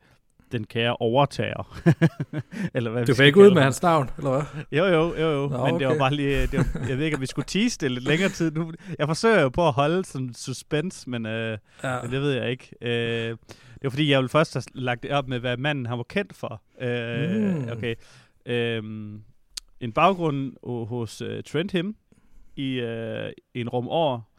den 0.51 0.63
kære 0.63 0.97
overtager. 0.97 1.79
eller 2.75 2.91
hvad 2.91 3.05
du 3.05 3.15
fik 3.15 3.25
ikke 3.25 3.39
ud 3.39 3.53
med 3.53 3.61
hans 3.61 3.81
navn, 3.81 4.09
eller 4.17 4.29
hvad? 4.29 4.41
Jo, 4.71 4.85
jo, 4.85 5.15
jo, 5.15 5.31
jo. 5.31 5.47
Nå, 5.47 5.57
men 5.57 5.75
okay. 5.75 5.79
det 5.79 5.87
var 5.87 5.97
bare 5.97 6.13
lige, 6.13 6.41
det 6.41 6.57
var, 6.57 6.87
jeg 6.89 6.97
ved 6.97 7.05
ikke, 7.05 7.17
om 7.17 7.21
vi 7.21 7.25
skulle 7.25 7.45
tease 7.45 7.77
det 7.81 7.91
lidt 7.91 8.03
længere 8.03 8.29
tid 8.29 8.51
nu. 8.51 8.71
Jeg 8.99 9.07
forsøger 9.07 9.41
jo 9.41 9.49
på 9.49 9.67
at 9.67 9.73
holde 9.73 10.05
sådan 10.05 10.33
suspense, 10.33 11.09
men, 11.09 11.25
øh, 11.25 11.57
ja. 11.83 12.01
men 12.01 12.11
det 12.11 12.21
ved 12.21 12.31
jeg 12.31 12.51
ikke. 12.51 12.71
Øh, 12.81 13.37
det 13.73 13.83
var 13.83 13.89
fordi, 13.89 14.11
jeg 14.11 14.17
ville 14.19 14.29
først 14.29 14.53
have 14.53 14.63
lagt 14.73 15.03
det 15.03 15.11
op 15.11 15.27
med, 15.27 15.39
hvad 15.39 15.57
manden 15.57 15.85
han 15.85 15.97
var 15.97 16.03
kendt 16.03 16.35
for. 16.35 16.61
Øh, 16.81 17.55
mm. 17.55 17.69
Okay. 17.71 17.95
Øh, 18.45 18.83
en 19.79 19.91
baggrund 19.91 20.53
hos 20.87 21.21
uh, 21.21 21.27
Trent 21.45 21.71
Him 21.71 21.95
i 22.55 22.81
uh, 22.81 23.29
en 23.53 23.69
rum 23.69 23.87
år, 23.87 24.36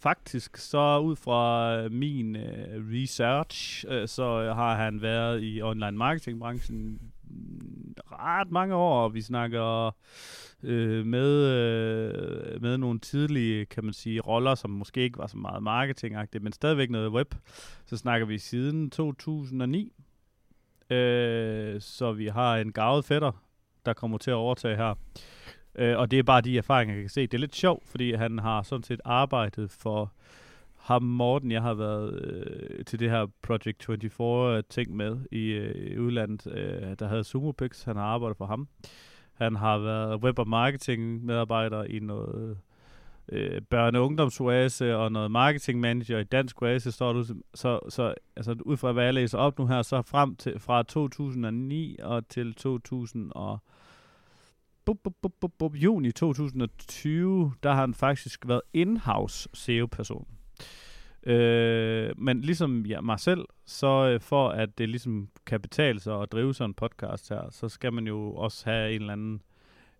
faktisk 0.00 0.56
så 0.56 0.98
ud 0.98 1.16
fra 1.16 1.76
øh, 1.76 1.92
min 1.92 2.36
øh, 2.36 2.84
research, 2.92 3.84
øh, 3.88 4.08
så 4.08 4.42
øh, 4.42 4.56
har 4.56 4.76
han 4.76 5.02
været 5.02 5.42
i 5.42 5.62
online 5.62 5.98
marketingbranchen 5.98 7.00
mm, 7.24 7.94
ret 8.12 8.50
mange 8.50 8.74
år, 8.74 9.08
vi 9.08 9.20
snakker 9.20 9.90
øh, 10.62 11.06
med, 11.06 11.44
øh, 11.44 12.62
med 12.62 12.78
nogle 12.78 12.98
tidlige, 13.00 13.66
kan 13.66 13.84
man 13.84 13.94
sige, 13.94 14.20
roller, 14.20 14.54
som 14.54 14.70
måske 14.70 15.00
ikke 15.00 15.18
var 15.18 15.26
så 15.26 15.36
meget 15.36 15.62
marketingagtigt, 15.62 16.44
men 16.44 16.52
stadigvæk 16.52 16.90
noget 16.90 17.12
web. 17.12 17.34
Så 17.86 17.96
snakker 17.96 18.26
vi 18.26 18.38
siden 18.38 18.90
2009. 18.90 19.92
Øh, 20.90 21.80
så 21.80 22.12
vi 22.12 22.26
har 22.26 22.56
en 22.56 22.72
gavet 22.72 23.04
fætter, 23.04 23.32
der 23.86 23.92
kommer 23.92 24.18
til 24.18 24.30
at 24.30 24.34
overtage 24.34 24.76
her. 24.76 24.94
Øh, 25.78 25.98
og 25.98 26.10
det 26.10 26.18
er 26.18 26.22
bare 26.22 26.40
de 26.40 26.58
erfaringer, 26.58 26.94
jeg 26.94 27.02
kan 27.02 27.10
se. 27.10 27.22
Det 27.22 27.34
er 27.34 27.38
lidt 27.38 27.56
sjovt, 27.56 27.88
fordi 27.88 28.12
han 28.12 28.38
har 28.38 28.62
sådan 28.62 28.82
set 28.82 29.00
arbejdet 29.04 29.70
for 29.70 30.12
ham 30.76 31.02
Morten, 31.02 31.52
jeg 31.52 31.62
har 31.62 31.74
været 31.74 32.24
øh, 32.24 32.84
til 32.84 33.00
det 33.00 33.10
her 33.10 33.26
Project 33.42 33.84
24 33.84 34.62
ting 34.62 34.96
med 34.96 35.18
i, 35.32 35.44
øh, 35.50 35.92
i 35.92 35.98
udlandet, 35.98 36.46
øh, 36.46 36.96
der 36.98 37.08
havde 37.08 37.24
Sumopix, 37.24 37.82
han 37.82 37.96
har 37.96 38.02
arbejdet 38.02 38.36
for 38.36 38.46
ham. 38.46 38.68
Han 39.32 39.56
har 39.56 39.78
været 39.78 40.24
web- 40.24 40.38
og 40.38 40.48
marketing 40.48 41.24
medarbejder 41.24 41.84
i 41.84 41.98
noget 41.98 42.58
øh, 43.28 43.62
børne- 43.74 43.96
og 43.96 44.04
ungdomsoase 44.04 44.96
og 44.96 45.12
noget 45.12 45.30
marketing 45.30 45.80
manager 45.80 46.18
i 46.18 46.24
Dansk 46.24 46.62
Oase, 46.62 46.92
står 46.92 47.12
du, 47.12 47.24
så, 47.54 47.80
så 47.88 48.14
altså, 48.36 48.56
ud 48.60 48.76
fra 48.76 48.92
hvad 48.92 49.04
jeg 49.04 49.14
læser 49.14 49.38
op 49.38 49.58
nu 49.58 49.66
her, 49.66 49.82
så 49.82 50.02
frem 50.02 50.36
til 50.36 50.58
fra 50.58 50.82
2009 50.82 51.96
og 52.02 52.28
til 52.28 52.54
2000 52.54 53.32
og 53.34 53.58
bup, 54.88 55.02
bup, 55.02 55.14
bup, 55.22 55.32
bup, 55.40 55.52
bup, 55.58 55.74
juni 55.74 56.12
2020, 56.12 57.52
der 57.62 57.72
har 57.72 57.80
han 57.80 57.94
faktisk 57.94 58.48
været 58.48 58.60
in-house 58.72 59.48
SEO-person. 59.54 60.26
Øh, 61.22 62.10
men 62.18 62.40
ligesom 62.40 62.86
ja, 62.86 63.00
mig 63.00 63.20
selv, 63.20 63.44
så 63.66 64.08
øh, 64.08 64.20
for 64.20 64.48
at 64.48 64.78
det 64.78 64.88
ligesom 64.88 65.28
kan 65.46 65.60
betale 65.60 66.00
sig 66.00 66.22
at 66.22 66.32
drive 66.32 66.54
sådan 66.54 66.70
en 66.70 66.74
podcast 66.74 67.28
her, 67.28 67.50
så 67.50 67.68
skal 67.68 67.92
man 67.92 68.06
jo 68.06 68.34
også 68.34 68.70
have 68.70 68.94
en 68.94 69.00
eller 69.00 69.12
anden 69.12 69.42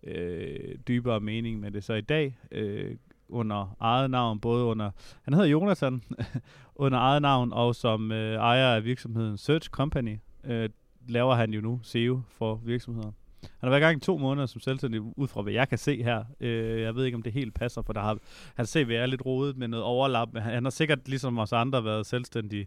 øh, 0.02 0.74
dybere 0.88 1.20
mening 1.20 1.60
med 1.60 1.70
det. 1.70 1.84
Så 1.84 1.94
i 1.94 2.00
dag, 2.00 2.38
øh, 2.52 2.96
under 3.28 3.76
eget 3.80 4.10
navn, 4.10 4.40
både 4.40 4.64
under, 4.64 4.90
han 5.22 5.34
hedder 5.34 5.48
Jonathan, 5.48 6.02
under 6.84 6.98
eget 6.98 7.22
navn, 7.22 7.52
og 7.52 7.74
som 7.74 8.12
øh, 8.12 8.34
ejer 8.34 8.74
af 8.74 8.84
virksomheden 8.84 9.38
Search 9.38 9.70
Company, 9.70 10.18
øh, 10.44 10.68
laver 11.08 11.34
han 11.34 11.52
jo 11.52 11.60
nu 11.60 11.80
SEO 11.82 12.20
for 12.28 12.54
virksomheder. 12.54 13.12
Han 13.42 13.50
har 13.60 13.68
været 13.68 13.80
i 13.80 13.84
gang 13.84 13.96
i 13.96 14.00
to 14.00 14.18
måneder 14.18 14.46
som 14.46 14.60
selvstændig, 14.60 15.00
ud 15.00 15.28
fra 15.28 15.42
hvad 15.42 15.52
jeg 15.52 15.68
kan 15.68 15.78
se 15.78 16.02
her. 16.02 16.24
Øh, 16.40 16.80
jeg 16.80 16.94
ved 16.94 17.04
ikke, 17.04 17.16
om 17.16 17.22
det 17.22 17.32
helt 17.32 17.54
passer, 17.54 17.82
for 17.82 17.92
der 17.92 18.00
har, 18.00 18.18
han 18.54 18.66
ser, 18.66 19.00
er 19.00 19.06
lidt 19.06 19.26
rodet 19.26 19.56
med 19.56 19.68
noget 19.68 19.84
overlap. 19.84 20.28
Han, 20.32 20.42
han 20.42 20.64
har 20.64 20.70
sikkert, 20.70 21.08
ligesom 21.08 21.38
os 21.38 21.52
andre, 21.52 21.84
været 21.84 22.06
selvstændig 22.06 22.66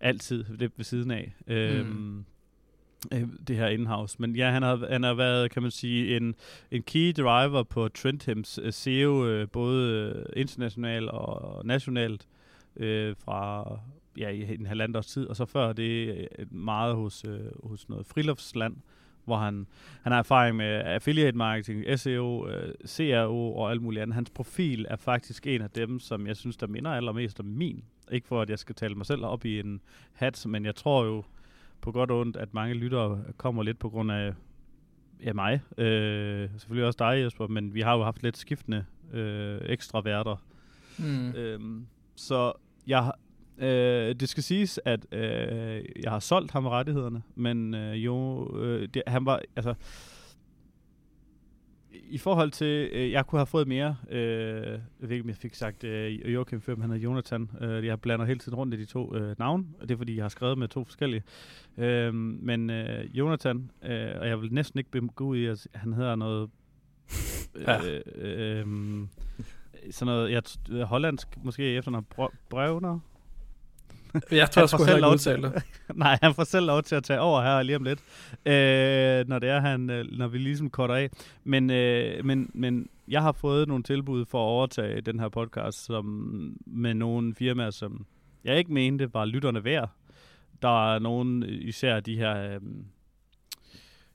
altid 0.00 0.44
det 0.44 0.72
ved 0.76 0.84
siden 0.84 1.10
af. 1.10 1.34
Øh, 1.46 1.86
mm. 1.86 2.24
øh, 3.12 3.28
det 3.48 3.56
her 3.56 3.66
in-house. 3.66 4.16
Men 4.18 4.36
ja, 4.36 4.50
han 4.50 4.62
har, 4.62 4.86
han 4.90 5.02
har 5.02 5.14
været, 5.14 5.50
kan 5.50 5.62
man 5.62 5.70
sige, 5.70 6.16
en, 6.16 6.34
en 6.70 6.82
key 6.82 7.12
driver 7.16 7.62
på 7.62 7.88
Trendhems 7.88 8.60
SEO, 8.70 9.26
øh, 9.26 9.48
både 9.48 10.12
uh, 10.16 10.40
internationalt 10.40 11.08
og 11.08 11.66
nationalt, 11.66 12.26
øh, 12.76 13.14
fra 13.24 13.78
ja, 14.18 14.28
i 14.28 14.54
en 14.54 14.66
halvandet 14.66 14.96
års 14.96 15.06
tid, 15.06 15.26
og 15.26 15.36
så 15.36 15.44
før 15.44 15.72
det 15.72 16.28
meget 16.50 16.94
hos, 16.94 17.24
øh, 17.24 17.68
hos 17.70 17.88
noget 17.88 18.06
friluftsland, 18.06 18.76
hvor 19.30 19.38
han, 19.38 19.66
han 20.02 20.12
har 20.12 20.18
erfaring 20.18 20.56
med 20.56 20.66
affiliate 20.66 21.36
marketing, 21.36 21.98
SEO, 21.98 22.48
øh, 22.48 22.74
CRO 22.86 23.56
og 23.56 23.70
alt 23.70 23.82
muligt 23.82 24.02
andet. 24.02 24.14
Hans 24.14 24.30
profil 24.30 24.86
er 24.88 24.96
faktisk 24.96 25.46
en 25.46 25.62
af 25.62 25.70
dem, 25.70 25.98
som 25.98 26.26
jeg 26.26 26.36
synes, 26.36 26.56
der 26.56 26.66
minder 26.66 26.90
allermest 26.90 27.40
om 27.40 27.46
min. 27.46 27.84
Ikke 28.12 28.28
for, 28.28 28.42
at 28.42 28.50
jeg 28.50 28.58
skal 28.58 28.74
tale 28.74 28.94
mig 28.94 29.06
selv 29.06 29.24
op 29.24 29.44
i 29.44 29.60
en 29.60 29.80
hat, 30.12 30.46
men 30.46 30.64
jeg 30.64 30.74
tror 30.74 31.04
jo 31.04 31.24
på 31.80 31.92
godt 31.92 32.10
og 32.10 32.20
ondt, 32.20 32.36
at 32.36 32.54
mange 32.54 32.74
lyttere 32.74 33.22
kommer 33.36 33.62
lidt 33.62 33.78
på 33.78 33.88
grund 33.88 34.12
af 34.12 34.34
ja, 35.24 35.32
mig. 35.32 35.60
Øh, 35.78 36.50
selvfølgelig 36.56 36.86
også 36.86 36.96
dig, 36.98 37.24
Jesper, 37.24 37.46
men 37.46 37.74
vi 37.74 37.80
har 37.80 37.96
jo 37.96 38.04
haft 38.04 38.22
lidt 38.22 38.36
skiftende 38.36 38.84
øh, 39.12 39.60
ekstra 39.64 40.00
værter. 40.00 40.44
Mm. 40.98 41.30
Øh, 41.30 41.60
så 42.16 42.52
jeg 42.86 43.12
Øh, 43.60 44.14
det 44.14 44.28
skal 44.28 44.42
siges, 44.42 44.80
at 44.84 45.06
øh, 45.12 45.84
jeg 46.02 46.10
har 46.10 46.18
solgt 46.18 46.52
ham 46.52 46.66
rettighederne, 46.66 47.22
men 47.34 47.74
øh, 47.74 48.04
jo, 48.04 48.48
øh, 48.58 48.88
det, 48.94 49.02
han 49.06 49.26
var, 49.26 49.40
altså, 49.56 49.74
i 51.92 52.18
forhold 52.18 52.50
til, 52.50 52.90
øh, 52.92 53.10
jeg 53.10 53.26
kunne 53.26 53.38
have 53.38 53.46
fået 53.46 53.68
mere, 53.68 53.96
øh, 54.10 54.20
jeg 54.20 54.80
ved 55.00 55.10
ikke, 55.10 55.22
om 55.22 55.28
jeg 55.28 55.36
fik 55.36 55.54
sagt 55.54 55.84
øh, 55.84 56.34
Joachim 56.34 56.60
før, 56.60 56.76
han 56.76 56.90
hedder 56.90 57.04
Jonathan. 57.04 57.50
Øh, 57.60 57.86
jeg 57.86 58.00
blander 58.00 58.26
hele 58.26 58.38
tiden 58.38 58.58
rundt 58.58 58.74
i 58.74 58.76
de 58.76 58.84
to 58.84 59.16
øh, 59.16 59.38
navne, 59.38 59.64
og 59.80 59.88
det 59.88 59.94
er 59.94 59.98
fordi, 59.98 60.16
jeg 60.16 60.24
har 60.24 60.28
skrevet 60.28 60.58
med 60.58 60.68
to 60.68 60.84
forskellige. 60.84 61.22
Øh, 61.78 62.14
men 62.14 62.70
øh, 62.70 63.18
Jonathan, 63.18 63.70
øh, 63.82 64.10
og 64.20 64.28
jeg 64.28 64.40
vil 64.40 64.52
næsten 64.52 64.78
ikke 64.78 65.08
gå 65.14 65.24
ud 65.24 65.36
i, 65.36 65.46
at 65.46 65.66
han 65.74 65.92
hedder 65.92 66.16
noget... 66.16 66.50
Øh, 67.54 67.64
ja. 67.66 67.78
øh, 67.88 68.02
øh, 68.16 68.66
sådan 69.90 70.14
noget, 70.14 70.30
jeg, 70.68 70.84
hollandsk, 70.86 71.28
måske 71.44 71.76
efter 71.76 71.90
noget 71.90 72.06
Brøvner, 72.48 72.98
jeg 74.30 74.50
tror 74.50 74.66
sgu 74.66 74.84
heller 74.84 75.12
ikke 75.12 75.48
det. 75.48 75.62
Nej, 75.94 76.18
han 76.22 76.34
får 76.34 76.44
selv 76.44 76.66
lov 76.66 76.82
til 76.82 76.94
at 76.94 77.04
tage 77.04 77.20
over 77.20 77.42
her 77.42 77.62
lige 77.62 77.76
om 77.76 77.82
lidt, 77.82 77.98
øh, 78.46 79.28
når 79.28 79.38
det 79.38 79.48
er 79.48 79.60
han, 79.60 79.90
øh, 79.90 80.04
når 80.12 80.28
vi 80.28 80.38
ligesom 80.38 80.70
korter 80.70 80.94
af. 80.94 81.10
Men, 81.44 81.70
øh, 81.70 82.24
men, 82.24 82.50
men 82.54 82.88
jeg 83.08 83.22
har 83.22 83.32
fået 83.32 83.68
nogle 83.68 83.82
tilbud 83.82 84.24
for 84.24 84.38
at 84.38 84.48
overtage 84.48 85.00
den 85.00 85.20
her 85.20 85.28
podcast 85.28 85.84
som, 85.84 86.04
med 86.66 86.94
nogle 86.94 87.34
firmaer, 87.34 87.70
som 87.70 88.06
jeg 88.44 88.58
ikke 88.58 88.72
mente 88.72 89.14
var 89.14 89.24
lytterne 89.24 89.64
værd. 89.64 89.90
Der 90.62 90.94
er 90.94 90.98
nogen, 90.98 91.42
især 91.42 92.00
de 92.00 92.16
her... 92.16 92.54
Øh, 92.54 92.60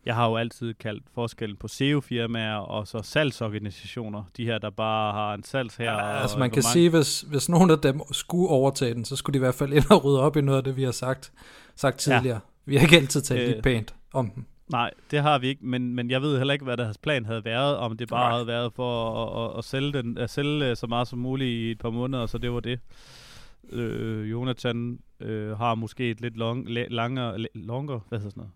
jeg 0.05 0.15
har 0.15 0.29
jo 0.29 0.35
altid 0.35 0.73
kaldt 0.73 1.03
forskellen 1.13 1.57
på 1.57 1.67
SEO-firmaer 1.67 2.55
og 2.55 2.87
så 2.87 3.01
salgsorganisationer. 3.03 4.23
De 4.37 4.45
her, 4.45 4.57
der 4.57 4.69
bare 4.69 5.13
har 5.13 5.33
en 5.33 5.43
salgs 5.43 5.75
her. 5.75 5.91
Ja, 5.91 6.21
altså 6.21 6.39
man 6.39 6.49
kan 6.49 6.63
mange... 6.65 6.73
sige, 6.73 6.89
hvis, 6.89 7.21
hvis 7.21 7.49
nogen 7.49 7.71
af 7.71 7.79
dem 7.79 8.01
skulle 8.11 8.49
overtage 8.49 8.93
den, 8.93 9.05
så 9.05 9.15
skulle 9.15 9.33
de 9.33 9.37
i 9.37 9.45
hvert 9.45 9.55
fald 9.55 9.73
ind 9.73 9.91
og 9.91 10.05
rydde 10.05 10.21
op 10.21 10.37
i 10.37 10.41
noget 10.41 10.57
af 10.57 10.63
det, 10.63 10.75
vi 10.75 10.83
har 10.83 10.91
sagt, 10.91 11.31
sagt 11.75 11.97
tidligere. 11.97 12.35
Ja. 12.35 12.39
Vi 12.65 12.75
har 12.75 12.83
ikke 12.83 12.95
altid 12.95 13.21
talt 13.21 13.41
øh, 13.41 13.47
lidt 13.47 13.63
pænt 13.63 13.95
om 14.13 14.29
dem. 14.29 14.45
Nej, 14.71 14.91
det 15.11 15.21
har 15.21 15.39
vi 15.39 15.47
ikke, 15.47 15.65
men, 15.65 15.95
men 15.95 16.11
jeg 16.11 16.21
ved 16.21 16.37
heller 16.37 16.53
ikke, 16.53 16.65
hvad 16.65 16.77
deres 16.77 16.97
plan 16.97 17.25
havde 17.25 17.45
været, 17.45 17.77
om 17.77 17.97
det 17.97 18.09
bare 18.09 18.29
Nej. 18.29 18.31
havde 18.31 18.47
været 18.47 18.73
for 18.73 19.23
at, 19.23 19.51
at, 19.51 19.57
at, 19.57 19.63
sælge 19.63 19.93
den, 19.93 20.17
at 20.17 20.29
sælge 20.29 20.69
øh, 20.69 20.75
så 20.75 20.87
meget 20.87 21.07
som 21.07 21.19
muligt 21.19 21.47
i 21.47 21.71
et 21.71 21.79
par 21.79 21.89
måneder, 21.89 22.25
så 22.25 22.37
det 22.37 22.51
var 22.51 22.59
det. 22.59 22.79
Øh, 23.69 24.31
Jonathan 24.31 24.99
øh, 25.19 25.57
har 25.57 25.75
måske 25.75 26.09
et 26.09 26.21
lidt 26.21 26.37
long, 26.37 26.69
langere, 26.69 27.45
longer, 27.53 27.99
hvad 28.09 28.19
hedder 28.19 28.29
sådan 28.29 28.41
noget? 28.41 28.51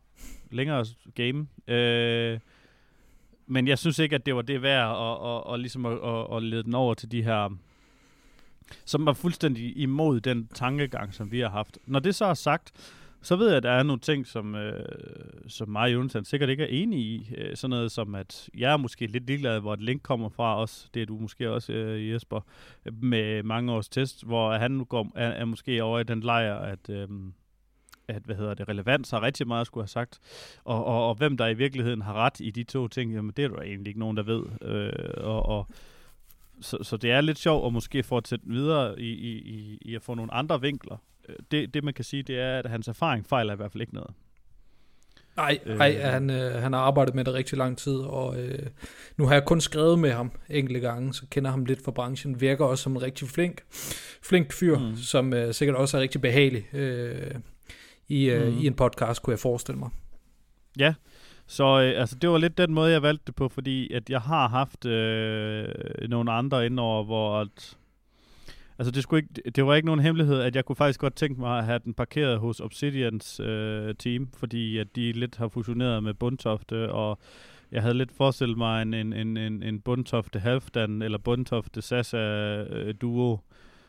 Længere 0.52 0.86
game. 1.16 1.48
Øh, 1.68 2.40
men 3.48 3.68
jeg 3.68 3.80
synes 3.80 4.00
ikke, 4.00 4.16
at 4.16 4.26
det 4.26 4.36
var 4.36 4.42
det 4.42 4.62
værd 4.62 4.90
at, 4.90 5.12
at, 5.12 5.44
og 5.44 5.60
ligesom 5.60 5.86
at, 5.86 5.94
at, 5.94 6.36
at 6.38 6.44
lede 6.44 6.64
den 6.64 6.76
over 6.76 6.94
til 6.94 7.12
de 7.12 7.24
her, 7.24 7.58
som 8.86 9.06
var 9.06 9.14
fuldstændig 9.14 9.78
imod 9.78 10.20
den 10.20 10.48
tankegang, 10.54 11.14
som 11.14 11.32
vi 11.32 11.40
har 11.40 11.50
haft. 11.50 11.78
Når 11.86 12.00
det 12.00 12.16
så 12.16 12.26
er 12.26 12.34
sagt, 12.34 12.74
så 13.22 13.36
ved 13.36 13.48
jeg, 13.48 13.58
at 13.58 13.64
der 13.64 13.72
er 13.72 13.84
nogle 13.84 14.00
ting, 14.00 14.28
som, 14.28 14.56
øh, 14.56 14.86
som 15.48 15.70
mig 15.70 15.82
og 15.82 15.94
Jonathan 15.94 16.26
sikkert 16.26 16.50
ikke 16.50 16.64
er 16.64 16.68
enige 16.68 17.02
i. 17.02 17.30
Øh, 17.38 17.56
sådan 17.56 17.70
noget 17.70 17.92
som, 17.92 18.16
at 18.16 18.50
jeg 18.58 18.74
er 18.74 18.78
måske 18.78 19.08
lidt 19.08 19.28
ligeglad, 19.28 19.60
hvor 19.60 19.74
et 19.74 19.82
link 19.82 20.02
kommer 20.04 20.30
fra 20.30 20.62
os. 20.62 20.90
Det 20.94 21.02
er 21.02 21.06
du 21.06 21.18
måske 21.18 21.52
også, 21.52 21.74
øh, 21.74 22.10
Jesper, 22.10 22.42
med 23.02 23.44
mange 23.44 23.72
års 23.72 23.90
test, 23.90 24.26
hvor 24.26 24.58
han 24.58 24.72
nu 24.72 24.84
går, 24.84 25.12
er, 25.16 25.28
er 25.28 25.46
måske 25.46 25.84
over 25.84 26.00
i 26.00 26.04
den 26.04 26.20
lejr, 26.20 26.56
at... 26.56 26.90
Øh, 26.90 27.08
at 28.10 28.22
hvad 28.26 28.36
hedder 28.36 28.54
det, 28.54 28.70
relevans 28.70 29.10
har 29.10 29.22
rigtig 29.22 29.48
meget 29.48 29.62
at 29.62 29.68
skulle 29.68 29.84
have 29.84 29.88
sagt, 29.88 30.20
og, 30.64 30.86
og, 30.86 31.10
og 31.10 31.16
hvem 31.16 31.38
der 31.38 31.48
i 31.48 31.54
virkeligheden 31.54 32.02
har 32.02 32.14
ret 32.14 32.40
i 32.40 32.52
de 32.52 32.64
to 32.64 32.88
ting, 32.88 33.14
jamen 33.14 33.34
det 33.38 33.46
er 33.46 33.50
der 33.50 33.62
egentlig 33.62 33.88
ikke 33.88 34.00
nogen, 34.00 34.18
der 34.18 34.24
ved. 34.24 34.44
Øh, 34.62 35.24
og, 35.24 35.46
og, 35.46 35.68
så, 36.62 36.78
så 36.82 36.98
det 36.98 37.12
er 37.12 37.22
lidt 37.22 37.38
sjovt 37.38 37.66
at 37.66 37.74
måske 37.74 38.04
fortsætte 38.04 38.46
videre 38.48 39.00
i, 39.00 39.10
i, 39.10 39.38
i, 39.38 39.78
i 39.82 39.96
at 39.96 40.02
få 40.02 40.14
nogle 40.14 40.34
andre 40.34 40.62
vinkler. 40.62 40.98
Øh, 41.30 41.36
det, 41.52 41.74
det 41.74 41.84
man 41.84 41.94
kan 41.94 42.06
sige, 42.06 42.24
det 42.24 42.40
er, 42.40 42.60
at 42.60 42.66
hans 42.66 42.88
erfaring 42.88 43.26
fejler 43.26 43.54
i 43.54 43.56
hvert 43.56 43.72
fald 43.72 43.82
ikke 43.82 43.94
noget. 43.94 44.14
Nej, 45.40 45.60
nej 45.66 45.96
øh, 45.98 46.12
han, 46.12 46.30
øh, 46.30 46.54
han 46.62 46.74
har 46.74 46.80
arbejdet 46.80 47.16
med 47.16 47.26
det 47.26 47.34
rigtig 47.34 47.58
lang 47.58 47.78
tid, 47.78 47.98
og 47.98 48.42
øh, 48.42 48.68
nu 49.18 49.26
har 49.26 49.34
jeg 49.34 49.46
kun 49.46 49.62
skrevet 49.62 50.00
med 50.00 50.12
ham 50.12 50.32
enkelte 50.50 50.80
gange, 50.80 51.14
så 51.14 51.26
kender 51.32 51.52
ham 51.52 51.66
lidt 51.66 51.84
fra 51.84 51.92
branchen. 51.92 52.42
Virker 52.42 52.66
også 52.66 52.84
som 52.84 52.92
en 52.92 53.02
rigtig 53.02 53.28
flink, 53.28 53.64
flink 54.24 54.54
fyr, 54.54 54.80
mm. 54.80 54.96
som 54.96 55.34
øh, 55.34 55.54
sikkert 55.54 55.78
også 55.78 55.98
er 55.98 56.02
rigtig 56.02 56.22
behagelig. 56.22 56.76
Øh, 56.76 57.36
i, 58.10 58.30
øh, 58.30 58.54
mm. 58.54 58.60
i 58.60 58.68
en 58.68 58.74
podcast, 58.74 59.24
kunne 59.24 59.32
jeg 59.32 59.40
forestille 59.40 59.80
mig. 59.80 59.90
Ja, 60.80 60.94
så 61.48 61.64
øh, 61.64 62.02
altså, 62.02 62.16
det 62.16 62.30
var 62.30 62.38
lidt 62.38 62.58
den 62.58 62.74
måde, 62.74 62.92
jeg 62.92 63.02
valgte 63.02 63.24
det 63.28 63.36
på, 63.36 63.48
fordi 63.48 63.94
at 63.94 64.10
jeg 64.10 64.22
har 64.22 64.48
haft 64.48 64.86
øh, 64.86 65.68
nogle 66.10 66.32
andre 66.32 66.66
indover, 66.66 67.04
hvor 67.04 67.40
at, 67.40 67.78
altså 68.80 68.92
det, 68.92 69.04
skulle 69.04 69.24
ikke, 69.24 69.52
det 69.52 69.66
var 69.66 69.76
ikke 69.76 69.86
nogen 69.86 70.00
hemmelighed, 70.00 70.40
at 70.40 70.56
jeg 70.56 70.66
kunne 70.66 70.76
faktisk 70.76 71.00
godt 71.00 71.16
tænke 71.16 71.40
mig 71.42 71.58
at 71.58 71.66
have 71.66 71.80
den 71.86 71.94
parkeret 71.94 72.40
hos 72.40 72.60
Obsidians 72.60 73.40
øh, 73.40 73.96
team, 73.96 74.30
fordi 74.38 74.78
at 74.78 74.96
de 74.96 75.12
lidt 75.12 75.38
har 75.38 75.48
fusioneret 75.48 76.04
med 76.04 76.14
Bundtofte, 76.14 76.92
og 76.92 77.20
jeg 77.72 77.82
havde 77.82 77.94
lidt 77.94 78.12
forestillet 78.12 78.58
mig 78.58 78.82
en, 78.82 78.94
en, 78.94 79.14
en, 79.14 79.38
en, 79.38 79.64
en 79.64 79.82
Bundtofte 79.82 80.40
Halfdan, 80.40 81.02
eller 81.02 81.18
Bundtofte 81.18 81.82
Sasa 81.82 82.18
øh, 82.18 82.96
duo, 83.02 83.40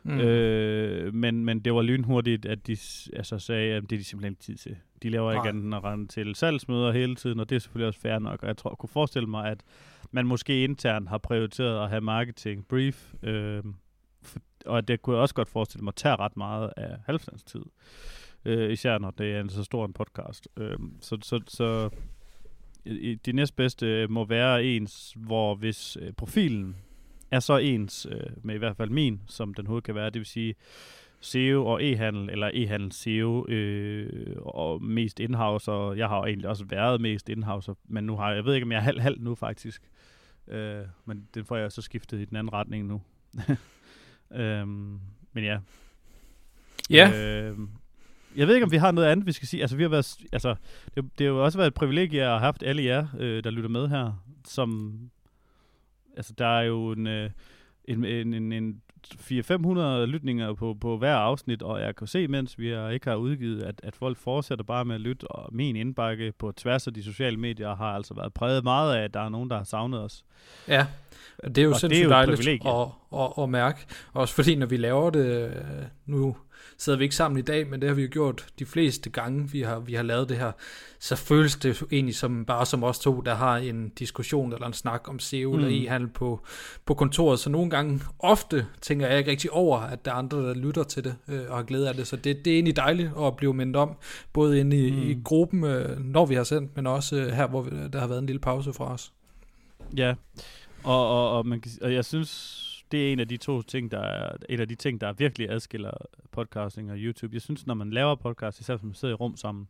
Mm. 0.02 0.20
Øh, 0.20 1.14
men, 1.14 1.44
men 1.44 1.60
det 1.60 1.74
var 1.74 1.82
lynhurtigt, 1.82 2.46
at 2.46 2.66
de 2.66 2.76
altså, 3.16 3.38
sagde, 3.38 3.74
at 3.74 3.82
det 3.82 3.92
er 3.92 3.98
de 3.98 4.04
simpelthen 4.04 4.32
ikke 4.32 4.42
tid 4.42 4.56
til. 4.56 4.76
De 5.02 5.08
laver 5.08 5.32
ikke 5.32 5.48
andet 5.48 5.64
end 5.64 5.74
at 5.74 5.84
rende 5.84 6.06
til 6.06 6.34
salgsmøder 6.34 6.92
hele 6.92 7.16
tiden, 7.16 7.40
og 7.40 7.50
det 7.50 7.56
er 7.56 7.60
selvfølgelig 7.60 7.86
også 7.86 8.00
fair 8.00 8.18
nok. 8.18 8.42
Og 8.42 8.48
jeg 8.48 8.56
tror, 8.56 8.70
jeg 8.70 8.78
kunne 8.78 8.88
forestille 8.88 9.28
mig, 9.28 9.50
at 9.50 9.60
man 10.10 10.26
måske 10.26 10.64
internt 10.64 11.08
har 11.08 11.18
prioriteret 11.18 11.84
at 11.84 11.90
have 11.90 12.00
marketing 12.00 12.68
brief, 12.68 13.14
øh, 13.22 13.62
for, 14.22 14.40
og 14.66 14.88
det 14.88 15.02
kunne 15.02 15.16
jeg 15.16 15.22
også 15.22 15.34
godt 15.34 15.48
forestille 15.48 15.84
mig, 15.84 15.94
tager 15.94 16.20
ret 16.20 16.36
meget 16.36 16.70
af 16.76 16.96
halvstandstid. 17.06 17.62
Øh, 18.44 18.72
især 18.72 18.98
når 18.98 19.10
det 19.10 19.32
er 19.32 19.40
en 19.40 19.50
så 19.50 19.64
stor 19.64 19.84
en 19.84 19.92
podcast. 19.92 20.48
Øh, 20.56 20.78
så, 21.00 21.18
så, 21.22 21.40
så 21.48 21.90
det 23.24 23.34
næstbedste 23.34 24.06
må 24.06 24.24
være 24.24 24.64
ens, 24.64 25.12
hvor 25.16 25.54
hvis 25.54 25.98
øh, 26.00 26.12
profilen 26.12 26.76
er 27.30 27.40
så 27.40 27.56
ens 27.56 28.06
øh, 28.10 28.30
med 28.42 28.54
i 28.54 28.58
hvert 28.58 28.76
fald 28.76 28.90
min, 28.90 29.20
som 29.26 29.54
den 29.54 29.66
hoved 29.66 29.82
kan 29.82 29.94
være, 29.94 30.10
det 30.10 30.18
vil 30.18 30.26
sige 30.26 30.54
SEO 31.20 31.66
og 31.66 31.82
e-handel, 31.82 32.30
eller 32.30 32.50
e-handel 32.54 32.92
SEO, 32.92 33.46
øh, 33.48 34.36
og 34.36 34.82
mest 34.82 35.20
indhouse, 35.20 35.72
og 35.72 35.98
jeg 35.98 36.08
har 36.08 36.16
jo 36.16 36.24
egentlig 36.24 36.48
også 36.48 36.64
været 36.64 37.00
mest 37.00 37.28
indhouse, 37.28 37.74
men 37.88 38.04
nu 38.04 38.16
har 38.16 38.28
jeg, 38.28 38.36
jeg 38.36 38.44
ved 38.44 38.54
ikke, 38.54 38.64
om 38.64 38.72
jeg 38.72 38.78
er 38.78 38.82
halv-halv 38.82 39.20
nu 39.20 39.34
faktisk, 39.34 39.82
øh, 40.48 40.82
men 41.04 41.28
den 41.34 41.44
får 41.44 41.56
jeg 41.56 41.72
så 41.72 41.82
skiftet 41.82 42.20
i 42.20 42.24
den 42.24 42.36
anden 42.36 42.52
retning 42.52 42.86
nu. 42.86 43.02
øhm, 44.40 45.00
men 45.32 45.44
ja. 45.44 45.58
Ja. 46.90 47.10
Øh, 47.14 47.58
jeg 48.36 48.46
ved 48.46 48.54
ikke, 48.54 48.64
om 48.64 48.72
vi 48.72 48.76
har 48.76 48.90
noget 48.90 49.08
andet, 49.08 49.26
vi 49.26 49.32
skal 49.32 49.48
sige. 49.48 49.60
Altså, 49.60 49.76
vi 49.76 49.82
har 49.82 49.90
været, 49.90 50.16
altså, 50.32 50.54
det, 50.94 51.04
det 51.18 51.26
har 51.26 51.32
jo 51.32 51.44
også 51.44 51.58
været 51.58 51.68
et 51.68 51.74
privilegie 51.74 52.22
at 52.22 52.28
have 52.28 52.40
haft 52.40 52.62
alle 52.62 52.84
jer, 52.84 53.06
øh, 53.18 53.44
der 53.44 53.50
lytter 53.50 53.70
med 53.70 53.88
her, 53.88 54.22
som, 54.46 54.98
altså, 56.16 56.32
der 56.38 56.58
er 56.58 56.62
jo 56.62 56.92
en, 56.92 57.06
øh, 57.06 57.30
en, 57.84 58.04
en, 58.04 58.34
en, 58.34 58.52
en 58.52 58.82
400-500 59.06 60.04
lytninger 60.04 60.54
på, 60.54 60.76
på 60.80 60.96
hver 60.96 61.14
afsnit, 61.14 61.62
og 61.62 61.80
jeg 61.80 61.96
kan 61.96 62.06
se, 62.06 62.28
mens 62.28 62.58
vi 62.58 62.68
har, 62.68 62.88
ikke 62.88 63.08
har 63.08 63.16
udgivet, 63.16 63.62
at, 63.62 63.80
at 63.82 63.96
folk 63.96 64.18
fortsætter 64.18 64.64
bare 64.64 64.84
med 64.84 64.94
at 64.94 65.00
lytte, 65.00 65.28
og 65.28 65.48
min 65.54 65.76
indbakke 65.76 66.32
på 66.38 66.52
tværs 66.52 66.86
af 66.86 66.94
de 66.94 67.02
sociale 67.02 67.36
medier 67.36 67.76
har 67.76 67.94
altså 67.94 68.14
været 68.14 68.34
præget 68.34 68.64
meget 68.64 68.96
af, 68.96 69.04
at 69.04 69.14
der 69.14 69.20
er 69.20 69.28
nogen, 69.28 69.50
der 69.50 69.56
har 69.56 69.64
savnet 69.64 70.00
os. 70.00 70.24
Ja, 70.68 70.86
det 71.44 71.58
er 71.58 71.62
jo 71.62 71.70
og 71.70 71.76
sindssygt 71.76 71.90
det 71.90 72.00
er 72.00 72.04
jo 72.04 72.10
dejligt 72.10 72.66
at, 72.66 73.20
at, 73.20 73.42
at 73.42 73.48
mærke. 73.48 73.86
Også 74.12 74.34
fordi, 74.34 74.54
når 74.54 74.66
vi 74.66 74.76
laver 74.76 75.10
det, 75.10 75.44
øh, 75.46 75.52
nu 76.06 76.36
sidder 76.78 76.98
vi 76.98 77.04
ikke 77.04 77.16
sammen 77.16 77.38
i 77.38 77.42
dag, 77.42 77.66
men 77.66 77.80
det 77.80 77.88
har 77.88 77.94
vi 77.94 78.02
jo 78.02 78.08
gjort 78.12 78.46
de 78.58 78.66
fleste 78.66 79.10
gange, 79.10 79.50
vi 79.50 79.62
har, 79.62 79.78
vi 79.78 79.94
har 79.94 80.02
lavet 80.02 80.28
det 80.28 80.36
her, 80.36 80.52
så 80.98 81.16
føles 81.16 81.56
det 81.56 81.82
egentlig 81.92 82.14
som 82.14 82.44
bare 82.44 82.66
som 82.66 82.84
os 82.84 82.98
to, 82.98 83.20
der 83.20 83.34
har 83.34 83.56
en 83.56 83.88
diskussion 83.88 84.52
eller 84.52 84.66
en 84.66 84.72
snak 84.72 85.08
om 85.08 85.18
SEO 85.18 85.52
mm. 85.52 85.58
eller 85.58 85.70
e-handel 85.70 86.08
på, 86.08 86.40
på 86.86 86.94
kontoret. 86.94 87.38
Så 87.38 87.50
nogle 87.50 87.70
gange, 87.70 88.00
ofte 88.18 88.66
tænker 88.80 89.06
jeg 89.06 89.18
ikke 89.18 89.30
rigtig 89.30 89.50
over, 89.50 89.78
at 89.78 90.04
der 90.04 90.10
er 90.10 90.14
andre, 90.14 90.38
der 90.38 90.54
lytter 90.54 90.82
til 90.82 91.04
det 91.04 91.16
øh, 91.28 91.40
og 91.48 91.56
har 91.56 91.62
glæde 91.62 91.88
af 91.88 91.94
det. 91.94 92.06
Så 92.06 92.16
det, 92.16 92.44
det 92.44 92.50
er 92.50 92.54
egentlig 92.54 92.76
dejligt 92.76 93.10
at 93.20 93.36
blive 93.36 93.54
mindet 93.54 93.76
om, 93.76 93.96
både 94.32 94.60
inde 94.60 94.86
i, 94.86 94.90
mm. 94.90 95.02
i 95.02 95.20
gruppen, 95.24 95.64
øh, 95.64 95.98
når 95.98 96.26
vi 96.26 96.34
har 96.34 96.44
sendt, 96.44 96.76
men 96.76 96.86
også 96.86 97.16
øh, 97.16 97.32
her, 97.32 97.46
hvor 97.46 97.62
vi, 97.62 97.70
der 97.92 98.00
har 98.00 98.06
været 98.06 98.18
en 98.18 98.26
lille 98.26 98.40
pause 98.40 98.72
fra 98.72 98.92
os. 98.92 99.12
Ja, 99.96 100.14
og, 100.84 101.08
og, 101.08 101.30
og, 101.36 101.46
man 101.46 101.60
kan, 101.60 101.70
og 101.82 101.94
jeg 101.94 102.04
synes, 102.04 102.69
det 102.92 103.08
er 103.08 103.12
en 103.12 103.20
af 103.20 103.28
de 103.28 103.36
to 103.36 103.62
ting, 103.62 103.90
der 103.90 104.00
er, 104.00 104.36
en 104.48 104.60
af 104.60 104.68
de 104.68 104.74
ting, 104.74 105.00
der 105.00 105.12
virkelig 105.12 105.50
adskiller 105.50 105.90
podcasting 106.30 106.90
og 106.90 106.96
YouTube. 106.98 107.34
Jeg 107.34 107.42
synes, 107.42 107.66
når 107.66 107.74
man 107.74 107.90
laver 107.90 108.14
podcast, 108.14 108.60
især 108.60 108.74
hvis 108.74 108.84
man 108.84 108.94
sidder 108.94 109.14
i 109.14 109.16
rum 109.16 109.36
sammen, 109.36 109.68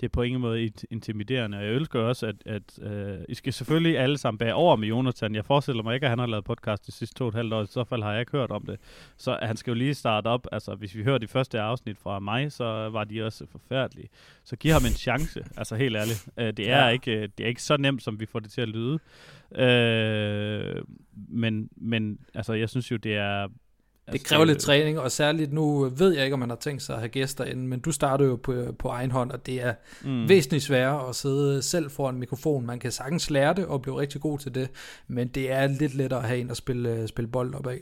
det 0.00 0.06
er 0.06 0.10
på 0.10 0.22
ingen 0.22 0.40
måde 0.40 0.70
intimiderende. 0.90 1.58
Og 1.58 1.64
jeg 1.64 1.72
ønsker 1.72 2.00
også, 2.00 2.26
at, 2.26 2.36
at 2.46 2.78
uh, 2.92 3.24
I 3.28 3.34
skal 3.34 3.52
selvfølgelig 3.52 3.98
alle 3.98 4.18
sammen 4.18 4.38
bage 4.38 4.54
over 4.54 4.76
med 4.76 4.88
Jonathan. 4.88 5.34
Jeg 5.34 5.44
forestiller 5.44 5.82
mig 5.82 5.94
ikke, 5.94 6.04
at 6.04 6.10
han 6.10 6.18
har 6.18 6.26
lavet 6.26 6.44
podcast 6.44 6.86
de 6.86 6.92
sidste 6.92 7.14
to 7.14 7.24
og 7.24 7.28
et 7.28 7.34
halvt 7.34 7.52
år. 7.52 7.62
I 7.62 7.66
så 7.66 7.84
fald 7.84 8.02
har 8.02 8.12
jeg 8.12 8.20
ikke 8.20 8.32
hørt 8.32 8.50
om 8.50 8.66
det. 8.66 8.80
Så 9.16 9.38
han 9.42 9.56
skal 9.56 9.70
jo 9.70 9.74
lige 9.74 9.94
starte 9.94 10.26
op. 10.26 10.46
Altså, 10.52 10.74
hvis 10.74 10.94
vi 10.94 11.02
hører 11.02 11.18
de 11.18 11.28
første 11.28 11.60
afsnit 11.60 11.98
fra 11.98 12.18
mig, 12.18 12.52
så 12.52 12.64
var 12.88 13.04
de 13.04 13.26
også 13.26 13.46
forfærdelige. 13.46 14.08
Så 14.44 14.56
giv 14.56 14.72
ham 14.72 14.82
en 14.84 14.92
chance. 14.92 15.44
Altså, 15.56 15.76
helt 15.76 15.96
ærligt. 15.96 16.28
Uh, 16.36 16.44
det, 16.44 16.70
er 16.70 16.84
ja. 16.84 16.88
ikke, 16.88 17.26
det 17.38 17.44
er 17.44 17.48
ikke 17.48 17.62
så 17.62 17.76
nemt, 17.76 18.02
som 18.02 18.20
vi 18.20 18.26
får 18.26 18.38
det 18.38 18.50
til 18.50 18.60
at 18.60 18.68
lyde. 18.68 18.98
Uh, 19.50 20.84
men, 21.28 21.68
men 21.76 22.18
altså, 22.34 22.52
jeg 22.52 22.68
synes 22.68 22.90
jo, 22.90 22.96
det 22.96 23.16
er 23.16 23.48
det 24.06 24.12
altså, 24.12 24.26
kræver 24.28 24.44
lidt 24.44 24.58
træning, 24.58 24.98
og 24.98 25.10
særligt 25.10 25.52
nu 25.52 25.88
ved 25.88 26.14
jeg 26.14 26.24
ikke, 26.24 26.34
om 26.34 26.40
man 26.40 26.48
har 26.48 26.56
tænkt 26.56 26.82
sig 26.82 26.94
at 26.94 27.00
have 27.00 27.08
gæster 27.08 27.44
inden, 27.44 27.68
men 27.68 27.80
du 27.80 27.92
starter 27.92 28.24
jo 28.24 28.36
på, 28.36 28.74
på 28.78 28.88
egen 28.88 29.10
hånd, 29.10 29.30
og 29.30 29.46
det 29.46 29.62
er 29.62 29.74
mm. 30.04 30.28
væsentligt 30.28 30.64
sværere 30.64 31.08
at 31.08 31.14
sidde 31.14 31.62
selv 31.62 31.90
foran 31.90 32.14
en 32.14 32.20
mikrofon. 32.20 32.66
Man 32.66 32.78
kan 32.78 32.92
sagtens 32.92 33.30
lære 33.30 33.54
det 33.54 33.66
og 33.66 33.82
blive 33.82 34.00
rigtig 34.00 34.20
god 34.20 34.38
til 34.38 34.54
det, 34.54 34.70
men 35.08 35.28
det 35.28 35.52
er 35.52 35.66
lidt 35.66 35.94
lettere 35.94 36.20
at 36.20 36.28
have 36.28 36.40
en 36.40 36.50
at 36.50 36.56
spille, 36.56 37.08
spille 37.08 37.28
bold 37.28 37.54
op 37.54 37.66
af. 37.66 37.80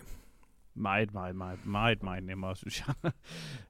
Meget, 0.75 1.15
meget, 1.15 1.37
meget, 1.37 1.59
meget, 1.67 2.03
meget 2.03 2.23
nemmere, 2.23 2.57
synes 2.57 2.83
jeg. 2.87 3.13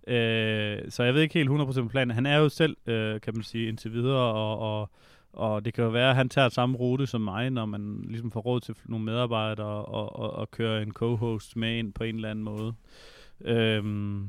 øh, 0.15 0.91
så 0.91 1.03
jeg 1.03 1.15
ved 1.15 1.23
ikke 1.23 1.35
helt 1.35 1.51
100% 1.51 1.83
på 1.83 1.89
planen. 1.89 2.15
Han 2.15 2.27
er 2.27 2.37
jo 2.37 2.49
selv, 2.49 2.77
øh, 2.87 3.21
kan 3.21 3.35
man 3.35 3.43
sige, 3.43 3.69
indtil 3.69 3.93
videre, 3.93 4.35
og, 4.35 4.59
og 4.59 4.91
og 5.33 5.64
det 5.64 5.75
kan 5.75 5.85
jo 5.85 5.90
være, 5.90 6.11
at 6.11 6.16
han 6.16 6.29
tager 6.29 6.49
samme 6.49 6.77
rute 6.77 7.07
som 7.07 7.21
mig, 7.21 7.51
når 7.51 7.66
man 7.66 8.05
ligesom 8.09 8.31
får 8.31 8.40
råd 8.40 8.61
til 8.61 8.75
nogle 8.85 9.05
medarbejdere 9.05 9.85
og, 9.85 10.16
og, 10.16 10.33
og 10.33 10.51
kører 10.51 10.83
en 10.83 10.93
co-host 10.93 11.57
med 11.57 11.79
ind 11.79 11.93
på 11.93 12.05
en 12.05 12.14
eller 12.14 12.31
anden 12.31 12.45
måde. 12.45 12.75
Øhm, 13.40 14.29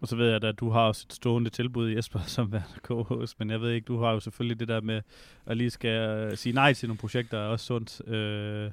og 0.00 0.08
så 0.08 0.16
ved 0.16 0.30
jeg 0.30 0.44
at 0.44 0.60
du 0.60 0.70
har 0.70 0.80
også 0.80 1.06
et 1.08 1.12
stående 1.12 1.50
tilbud, 1.50 1.90
Jesper, 1.90 2.20
som 2.36 2.52
er 2.54 2.60
co-host, 2.82 3.34
men 3.38 3.50
jeg 3.50 3.60
ved 3.60 3.70
ikke, 3.70 3.84
du 3.84 4.00
har 4.00 4.12
jo 4.12 4.20
selvfølgelig 4.20 4.60
det 4.60 4.68
der 4.68 4.80
med 4.80 5.02
at 5.46 5.56
lige 5.56 5.70
skal 5.70 6.36
sige 6.36 6.52
nej 6.52 6.72
til 6.72 6.88
nogle 6.88 6.98
projekter, 6.98 7.38
er 7.38 7.46
også 7.46 7.66
sundt. 7.66 8.08
Øh, 8.08 8.70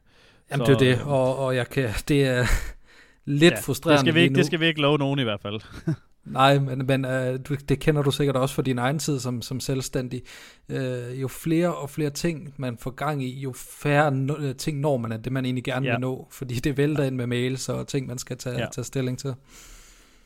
Jamen 0.51 0.65
så, 0.65 0.71
det 0.73 0.89
er 0.89 0.95
det, 0.95 1.01
og, 1.05 1.37
og 1.37 1.55
jeg 1.55 1.69
kan, 1.69 1.89
det 2.07 2.25
er 2.25 2.45
lidt 3.25 3.53
ja, 3.53 3.59
frustrerende 3.59 3.97
det 3.97 4.05
skal, 4.05 4.15
vi 4.15 4.19
ikke, 4.19 4.35
det 4.35 4.45
skal 4.45 4.59
vi 4.59 4.65
ikke 4.65 4.81
love 4.81 4.97
nogen 4.97 5.19
i 5.19 5.23
hvert 5.23 5.41
fald. 5.41 5.61
Nej, 6.25 6.59
men, 6.59 6.85
men 6.85 7.05
øh, 7.05 7.39
du, 7.49 7.55
det 7.69 7.79
kender 7.79 8.01
du 8.01 8.11
sikkert 8.11 8.35
også 8.35 8.55
for 8.55 8.61
din 8.61 8.77
egen 8.77 8.99
tid 8.99 9.19
som, 9.19 9.41
som 9.41 9.59
selvstændig. 9.59 10.21
Øh, 10.69 11.21
jo 11.21 11.27
flere 11.27 11.75
og 11.75 11.89
flere 11.89 12.09
ting, 12.09 12.53
man 12.57 12.77
får 12.77 12.91
gang 12.91 13.23
i, 13.23 13.39
jo 13.39 13.53
færre 13.55 14.11
no, 14.11 14.35
øh, 14.37 14.55
ting 14.55 14.79
når 14.79 14.97
man 14.97 15.11
af 15.11 15.23
det, 15.23 15.31
man 15.31 15.45
egentlig 15.45 15.63
gerne 15.63 15.85
ja. 15.85 15.93
vil 15.93 16.01
nå. 16.01 16.27
Fordi 16.31 16.55
det 16.55 16.77
vælter 16.77 17.03
ind 17.03 17.15
med 17.15 17.27
mails 17.27 17.69
og 17.69 17.87
ting, 17.87 18.07
man 18.07 18.17
skal 18.17 18.37
tage, 18.37 18.59
ja. 18.59 18.67
tage 18.71 18.85
stilling 18.85 19.19
til. 19.19 19.33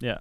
Ja. 0.01 0.15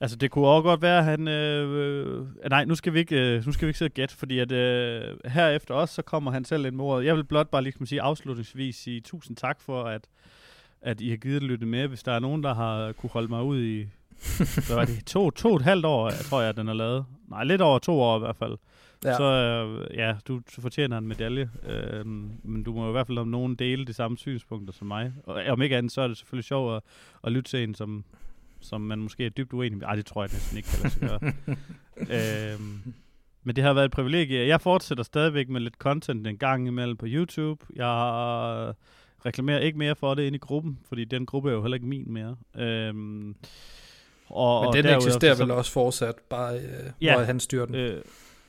Altså, 0.00 0.16
det 0.16 0.30
kunne 0.30 0.46
også 0.46 0.62
godt 0.62 0.82
være, 0.82 0.98
at 0.98 1.04
han... 1.04 1.28
Øh, 1.28 2.26
nej, 2.50 2.64
nu 2.64 2.74
skal 2.74 2.92
vi 2.94 2.98
ikke, 2.98 3.16
øh, 3.16 3.46
nu 3.46 3.52
skal 3.52 3.66
vi 3.66 3.68
ikke 3.68 3.78
sidde 3.78 3.88
og 3.90 3.94
gætte, 3.94 4.16
fordi 4.16 4.38
at 4.38 4.52
øh, 4.52 5.02
herefter 5.24 5.74
også, 5.74 5.94
så 5.94 6.02
kommer 6.02 6.30
han 6.30 6.44
selv 6.44 6.66
ind 6.66 6.74
med 6.74 6.84
ordet. 6.84 7.06
Jeg 7.06 7.16
vil 7.16 7.24
blot 7.24 7.48
bare 7.48 7.62
ligesom 7.62 7.86
sige 7.86 8.02
afslutningsvis 8.02 8.76
sige 8.76 9.00
tusind 9.00 9.36
tak 9.36 9.60
for, 9.60 9.84
at, 9.84 10.06
at 10.82 11.00
I 11.00 11.10
har 11.10 11.16
givet 11.16 11.42
lytte 11.42 11.66
med. 11.66 11.88
Hvis 11.88 12.02
der 12.02 12.12
er 12.12 12.18
nogen, 12.18 12.42
der 12.42 12.54
har 12.54 12.92
kunne 12.92 13.10
holde 13.10 13.28
mig 13.28 13.42
ud 13.42 13.62
i 13.62 13.86
så 14.68 14.74
var 14.74 14.84
det 14.84 15.06
to, 15.06 15.30
to 15.30 15.48
og 15.48 15.56
et 15.56 15.62
halvt 15.62 15.86
år, 15.86 16.10
tror 16.10 16.40
jeg, 16.40 16.56
den 16.56 16.68
er 16.68 16.72
lavet. 16.72 17.04
Nej, 17.28 17.44
lidt 17.44 17.60
over 17.60 17.78
to 17.78 18.00
år 18.00 18.16
i 18.16 18.18
hvert 18.18 18.36
fald. 18.36 18.58
Ja. 19.04 19.16
Så 19.16 19.24
øh, 19.24 19.98
ja, 19.98 20.14
du, 20.28 20.40
du 20.56 20.60
fortjener 20.60 20.98
en 20.98 21.08
medalje. 21.08 21.50
Øh, 21.68 22.06
men 22.06 22.62
du 22.62 22.72
må 22.72 22.88
i 22.88 22.92
hvert 22.92 23.06
fald 23.06 23.18
om 23.18 23.28
nogen 23.28 23.54
dele 23.54 23.84
de 23.84 23.92
samme 23.92 24.18
synspunkter 24.18 24.72
som 24.72 24.86
mig. 24.86 25.12
Og 25.24 25.42
om 25.48 25.62
ikke 25.62 25.76
andet, 25.76 25.92
så 25.92 26.00
er 26.00 26.08
det 26.08 26.16
selvfølgelig 26.16 26.44
sjovt 26.44 26.76
at, 26.76 26.82
at 27.24 27.32
lytte 27.32 27.50
til 27.50 27.62
en, 27.62 27.74
som, 27.74 28.04
som 28.60 28.80
man 28.80 28.98
måske 28.98 29.26
er 29.26 29.30
dybt 29.30 29.52
uenig 29.52 29.78
med. 29.78 29.86
Ej, 29.86 29.94
det 29.94 30.06
tror 30.06 30.22
jeg 30.22 30.30
næsten 30.32 30.56
ikke 30.56 30.68
kan 30.68 30.78
lade 30.82 30.92
sig 30.92 31.08
gøre. 31.08 31.20
øh, 32.54 32.60
men 33.42 33.56
det 33.56 33.64
har 33.64 33.72
været 33.72 33.84
et 33.84 33.90
privilegie. 33.90 34.46
Jeg 34.46 34.60
fortsætter 34.60 35.04
stadigvæk 35.04 35.48
med 35.48 35.60
lidt 35.60 35.74
content 35.74 36.26
en 36.26 36.38
gang 36.38 36.66
imellem 36.66 36.96
på 36.96 37.06
YouTube. 37.08 37.66
Jeg 37.76 38.74
reklamerer 39.26 39.58
ikke 39.58 39.78
mere 39.78 39.96
for 39.96 40.14
det 40.14 40.22
ind 40.22 40.34
i 40.34 40.38
gruppen, 40.38 40.78
fordi 40.88 41.04
den 41.04 41.26
gruppe 41.26 41.50
er 41.50 41.54
jo 41.54 41.62
heller 41.62 41.74
ikke 41.74 41.86
min 41.86 42.12
mere. 42.12 42.36
Øh, 42.58 42.94
og, 44.30 44.64
Men 44.64 44.84
den 44.84 44.86
og 44.86 44.96
eksisterer 44.96 45.34
vel 45.34 45.50
også 45.50 45.72
fortsat, 45.72 46.14
bare 46.30 46.58
øh, 46.58 46.90
ja, 47.00 47.16
hvor 47.16 47.24
han 47.24 47.40
styrer 47.40 47.66
den. 47.66 47.74
Øh, 47.74 48.02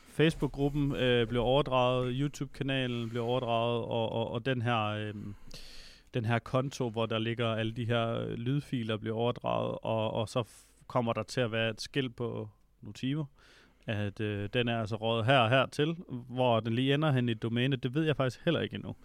Facebook-gruppen 0.09 0.95
øh, 0.95 1.27
blev 1.27 1.41
overdraget, 1.41 2.15
YouTube-kanalen 2.19 3.09
blev 3.09 3.23
overdraget, 3.23 3.81
og, 3.81 4.11
og, 4.11 4.31
og 4.31 4.45
den 4.45 4.61
her... 4.61 4.85
Øh, 4.85 5.13
den 6.13 6.25
her 6.25 6.39
konto, 6.39 6.89
hvor 6.89 7.05
der 7.05 7.19
ligger 7.19 7.47
alle 7.47 7.71
de 7.71 7.85
her 7.85 8.35
lydfiler, 8.35 8.97
bliver 8.97 9.15
overdraget, 9.15 9.77
og, 9.81 10.13
og 10.13 10.29
så 10.29 10.43
kommer 10.87 11.13
der 11.13 11.23
til 11.23 11.41
at 11.41 11.51
være 11.51 11.69
et 11.69 11.81
skilt 11.81 12.15
på 12.15 12.49
Notivo, 12.81 13.25
at 13.87 14.19
øh, 14.19 14.49
den 14.53 14.67
er 14.67 14.79
altså 14.79 14.95
rådet 14.95 15.25
her 15.25 15.39
og 15.39 15.49
her 15.49 15.65
til, 15.65 15.97
hvor 16.09 16.59
den 16.59 16.73
lige 16.73 16.93
ender 16.93 17.11
hen 17.11 17.29
i 17.29 17.33
domæne, 17.33 17.75
det 17.75 17.93
ved 17.93 18.03
jeg 18.03 18.15
faktisk 18.15 18.45
heller 18.45 18.61
ikke 18.61 18.75
endnu. 18.75 18.95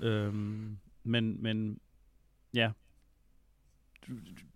Øhm, 0.00 0.78
men, 1.04 1.42
men 1.42 1.80
ja, 2.54 2.70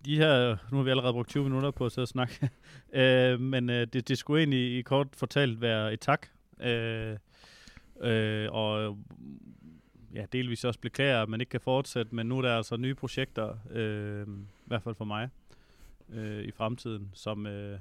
de 0.04 0.16
her, 0.16 0.56
nu 0.70 0.76
har 0.76 0.84
vi 0.84 0.90
allerede 0.90 1.12
brugt 1.12 1.28
20 1.28 1.44
minutter 1.44 1.70
på 1.70 1.86
at 1.86 1.92
sidde 1.92 2.04
og 2.04 2.08
snakke, 2.08 2.50
øh, 3.00 3.40
men 3.40 3.70
øh, 3.70 3.86
det, 3.92 4.08
det 4.08 4.18
skulle 4.18 4.40
egentlig 4.40 4.78
i 4.78 4.82
kort 4.82 5.08
fortalt 5.12 5.60
være 5.60 5.92
et 5.92 6.00
tak, 6.00 6.26
øh, 6.60 7.16
øh, 8.00 8.52
og 8.52 8.98
ja, 10.14 10.24
delvis 10.32 10.64
også 10.64 10.80
beklager, 10.80 11.22
at 11.22 11.28
man 11.28 11.40
ikke 11.40 11.50
kan 11.50 11.60
fortsætte, 11.60 12.14
men 12.14 12.26
nu 12.26 12.38
er 12.38 12.42
der 12.42 12.56
altså 12.56 12.76
nye 12.76 12.94
projekter, 12.94 13.56
øh, 13.70 14.26
i 14.42 14.66
hvert 14.66 14.82
fald 14.82 14.94
for 14.94 15.04
mig, 15.04 15.28
øh, 16.08 16.44
i 16.44 16.50
fremtiden, 16.50 17.10
som 17.14 17.46
øh, 17.46 17.78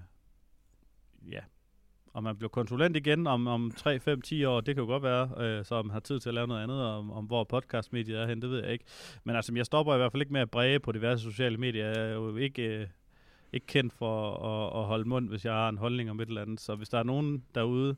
ja, 1.29 1.41
om 2.13 2.24
man 2.24 2.38
bliver 2.38 2.50
konsulent 2.50 2.97
igen 2.97 3.28
om, 3.28 3.47
om 3.47 3.71
3, 3.78 4.00
5, 4.00 4.21
10 4.21 4.45
år, 4.45 4.62
det 4.62 4.76
kan 4.76 4.82
jo 4.84 4.88
godt 4.88 5.04
være, 5.04 5.30
øh, 5.38 5.65
så 5.65 5.82
man 5.82 5.91
har 5.91 6.00
tid 6.00 6.19
til 6.19 6.30
at 6.30 6.36
lave 6.36 6.47
noget 6.47 6.63
andet, 6.63 6.84
om, 6.84 7.12
om 7.12 7.26
hvor 7.26 7.43
podcastmediet 7.43 8.19
er 8.19 8.28
hen, 8.28 8.41
det 8.41 8.50
ved 8.50 8.63
jeg 8.63 8.71
ikke. 8.71 8.86
Men 9.24 9.36
altså, 9.36 9.54
jeg 9.56 9.65
stopper 9.65 9.93
i 9.93 9.97
hvert 9.97 10.12
fald 10.12 10.21
ikke 10.21 10.34
med 10.34 10.41
at 10.41 10.52
bræge 10.52 10.80
på 10.80 10.91
diverse 10.91 11.24
sociale 11.24 11.58
medier. 11.58 11.88
Jeg 11.88 12.10
er 12.10 12.13
jo 12.13 12.38
ikke, 12.38 12.63
øh, 12.63 12.88
ikke 13.54 13.67
kendt 13.67 13.93
for 13.93 14.34
at, 14.34 14.82
at 14.82 14.86
holde 14.86 15.10
mund, 15.10 15.30
hvis 15.30 15.45
jeg 15.45 15.54
har 15.54 15.69
en 15.69 15.78
holdning 15.78 16.10
om 16.10 16.19
et 16.19 16.28
eller 16.28 16.41
andet. 16.41 16.62
Så 16.62 16.76
hvis 16.76 16.89
der 16.89 17.00
er 17.00 17.04
nogen 17.04 17.43
derude, 17.56 17.95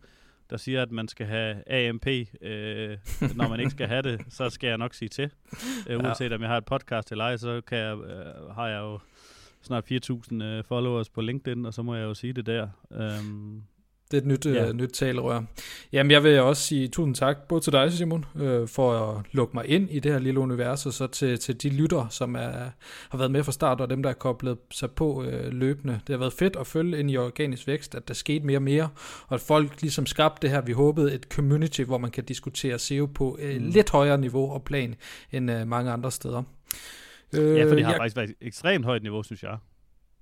der 0.49 0.57
siger, 0.57 0.81
at 0.81 0.91
man 0.91 1.07
skal 1.07 1.25
have 1.25 1.71
AMP, 1.71 2.07
øh, 2.41 2.97
når 3.35 3.49
man 3.49 3.59
ikke 3.59 3.71
skal 3.71 3.87
have 3.87 4.01
det, 4.01 4.21
så 4.37 4.49
skal 4.49 4.67
jeg 4.67 4.77
nok 4.77 4.93
sige 4.93 5.09
til. 5.09 5.31
Øh, 5.89 5.99
uanset 5.99 6.29
ja. 6.29 6.35
om 6.35 6.41
jeg 6.41 6.49
har 6.49 6.57
et 6.57 6.65
podcast 6.65 7.11
eller 7.11 7.25
ej, 7.25 7.37
så 7.37 7.61
kan 7.67 7.77
jeg, 7.77 7.97
øh, 7.97 8.55
har 8.55 8.67
jeg 8.67 8.79
jo 8.79 8.99
snart 9.61 9.91
4.000 9.91 10.43
øh, 10.43 10.63
followers 10.63 11.09
på 11.09 11.21
LinkedIn, 11.21 11.65
og 11.65 11.73
så 11.73 11.81
må 11.81 11.95
jeg 11.95 12.03
jo 12.03 12.13
sige 12.13 12.33
det 12.33 12.45
der. 12.45 12.67
Um, 12.89 13.63
det 14.13 14.19
er 14.19 14.21
et 14.21 14.27
nyt, 14.27 14.45
ja. 14.45 14.69
uh, 14.69 14.75
nyt 14.75 14.89
talerør. 14.93 15.41
Jamen, 15.93 16.11
jeg 16.11 16.23
vil 16.23 16.39
også 16.39 16.63
sige 16.63 16.87
tusind 16.87 17.15
tak, 17.15 17.37
både 17.47 17.61
til 17.61 17.73
dig, 17.73 17.91
Simon, 17.91 18.25
uh, 18.35 18.67
for 18.67 18.93
at 18.93 19.25
lukke 19.31 19.53
mig 19.53 19.67
ind 19.67 19.89
i 19.91 19.99
det 19.99 20.11
her 20.11 20.19
lille 20.19 20.39
univers, 20.39 20.85
og 20.85 20.93
så 20.93 21.07
til, 21.07 21.39
til 21.39 21.63
de 21.63 21.69
lytter, 21.69 22.07
som 22.09 22.35
er, 22.35 22.69
har 23.09 23.17
været 23.17 23.31
med 23.31 23.43
fra 23.43 23.51
start, 23.51 23.81
og 23.81 23.89
dem, 23.89 24.03
der 24.03 24.09
er 24.09 24.13
koblet 24.13 24.57
sig 24.71 24.91
på 24.91 25.13
uh, 25.13 25.47
løbende. 25.51 25.93
Det 26.07 26.13
har 26.13 26.17
været 26.17 26.33
fedt 26.33 26.55
at 26.55 26.67
følge 26.67 26.99
ind 26.99 27.11
i 27.11 27.17
organisk 27.17 27.67
vækst, 27.67 27.95
at 27.95 28.07
der 28.07 28.13
skete 28.13 28.45
mere 28.45 28.57
og 28.57 28.63
mere, 28.63 28.89
og 29.27 29.35
at 29.35 29.41
folk 29.41 29.81
ligesom 29.81 30.05
skabte 30.05 30.41
det 30.41 30.49
her, 30.49 30.61
vi 30.61 30.71
håbede, 30.71 31.13
et 31.13 31.23
community, 31.23 31.81
hvor 31.81 31.97
man 31.97 32.11
kan 32.11 32.23
diskutere 32.23 32.79
SEO 32.79 33.05
på 33.05 33.39
uh, 33.43 33.61
mm. 33.61 33.69
lidt 33.69 33.89
højere 33.89 34.17
niveau 34.17 34.51
og 34.51 34.63
plan, 34.63 34.95
end 35.31 35.51
uh, 35.51 35.67
mange 35.67 35.91
andre 35.91 36.11
steder. 36.11 36.43
Uh, 37.37 37.39
ja, 37.39 37.65
for 37.65 37.75
det 37.75 37.85
har 37.85 37.91
jeg, 37.91 37.99
faktisk 37.99 38.15
været 38.15 38.29
et 38.29 38.35
ekstremt 38.41 38.85
højt 38.85 39.03
niveau, 39.03 39.23
synes 39.23 39.43
jeg. 39.43 39.57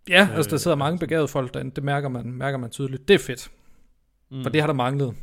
Ja, 0.09 0.27
altså 0.35 0.51
der 0.51 0.57
sidder 0.57 0.77
mange 0.77 0.99
begavede 0.99 1.27
folk 1.27 1.53
derinde, 1.53 1.71
det 1.75 1.83
mærker 1.83 2.09
man, 2.09 2.31
mærker 2.31 2.57
man 2.57 2.69
tydeligt. 2.69 3.07
Det 3.07 3.13
er 3.13 3.19
fedt. 3.19 3.51
Mm. 4.31 4.43
For 4.43 4.49
det 4.49 4.61
har 4.61 4.67
der 4.67 4.73
manglet. 4.73 5.15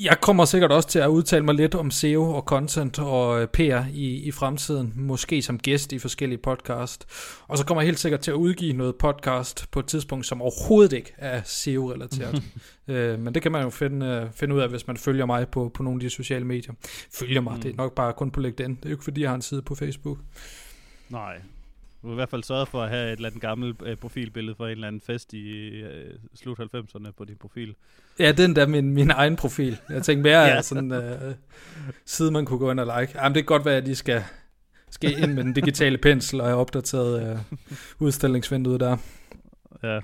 Jeg 0.00 0.18
kommer 0.20 0.44
sikkert 0.44 0.72
også 0.72 0.88
til 0.88 0.98
at 0.98 1.08
udtale 1.08 1.44
mig 1.44 1.54
lidt 1.54 1.74
om 1.74 1.90
SEO 1.90 2.34
og 2.34 2.42
content 2.42 2.98
og 2.98 3.42
øh, 3.42 3.48
PR 3.48 3.84
i, 3.92 4.14
i 4.14 4.30
fremtiden, 4.30 4.92
måske 4.96 5.42
som 5.42 5.58
gæst 5.58 5.92
i 5.92 5.98
forskellige 5.98 6.38
podcast. 6.38 7.06
Og 7.48 7.58
så 7.58 7.66
kommer 7.66 7.82
jeg 7.82 7.86
helt 7.86 7.98
sikkert 7.98 8.20
til 8.20 8.30
at 8.30 8.34
udgive 8.34 8.72
noget 8.72 8.96
podcast 8.96 9.66
på 9.70 9.80
et 9.80 9.86
tidspunkt, 9.86 10.26
som 10.26 10.42
overhovedet 10.42 10.92
ikke 10.92 11.12
er 11.18 11.42
SEO-relateret. 11.44 12.42
øh, 12.88 13.18
men 13.18 13.34
det 13.34 13.42
kan 13.42 13.52
man 13.52 13.62
jo 13.62 13.70
finde, 13.70 14.06
øh, 14.06 14.32
finde 14.32 14.54
ud 14.54 14.60
af, 14.60 14.68
hvis 14.68 14.86
man 14.86 14.96
følger 14.96 15.26
mig 15.26 15.48
på, 15.48 15.70
på 15.74 15.82
nogle 15.82 15.96
af 15.96 16.00
de 16.00 16.10
sociale 16.10 16.44
medier. 16.44 16.74
Følger 17.14 17.40
mig, 17.40 17.54
mm. 17.54 17.60
det 17.60 17.72
er 17.72 17.76
nok 17.76 17.94
bare 17.94 18.12
kun 18.12 18.30
på 18.30 18.40
LinkedIn. 18.40 18.70
Det 18.74 18.84
er 18.84 18.90
jo 18.90 18.94
ikke 18.94 19.04
fordi, 19.04 19.20
jeg 19.20 19.30
har 19.30 19.34
en 19.34 19.42
side 19.42 19.62
på 19.62 19.74
Facebook. 19.74 20.18
Nej, 21.08 21.40
du 22.02 22.06
har 22.06 22.14
i 22.14 22.14
hvert 22.14 22.28
fald 22.28 22.42
sørget 22.42 22.68
for 22.68 22.82
at 22.82 22.90
have 22.90 23.06
et 23.06 23.16
eller 23.16 23.28
andet 23.28 23.42
gammelt 23.42 23.82
øh, 23.86 23.96
profilbillede 23.96 24.54
for 24.54 24.66
en 24.66 24.70
eller 24.70 24.86
anden 24.86 25.00
fest 25.00 25.32
i 25.32 25.68
øh, 25.80 26.14
slut 26.34 26.58
90'erne 26.60 27.10
på 27.18 27.24
din 27.24 27.36
profil. 27.36 27.74
Ja, 28.18 28.32
den 28.32 28.56
der 28.56 28.66
min, 28.66 28.92
min 28.92 29.10
egen 29.10 29.36
profil. 29.36 29.76
Jeg 29.90 30.02
tænkte 30.02 30.30
mere 30.30 30.42
ja. 30.54 30.62
sådan 30.62 30.92
øh, 30.92 31.34
side, 32.04 32.30
man 32.30 32.44
kunne 32.44 32.58
gå 32.58 32.70
ind 32.70 32.80
og 32.80 33.00
like. 33.00 33.12
Jamen, 33.18 33.34
det 33.34 33.42
kan 33.42 33.46
godt 33.46 33.64
være, 33.64 33.76
at 33.76 33.86
de 33.86 33.94
skal, 33.94 34.24
skal 34.90 35.22
ind 35.22 35.32
med 35.32 35.44
den 35.44 35.52
digitale 35.52 35.98
pensel 35.98 36.40
og 36.40 36.46
have 36.46 36.58
opdateret 36.58 37.30
øh, 37.30 37.38
udstillingsvinduet 37.98 38.80
der. 38.80 38.96
Ja. 39.82 40.00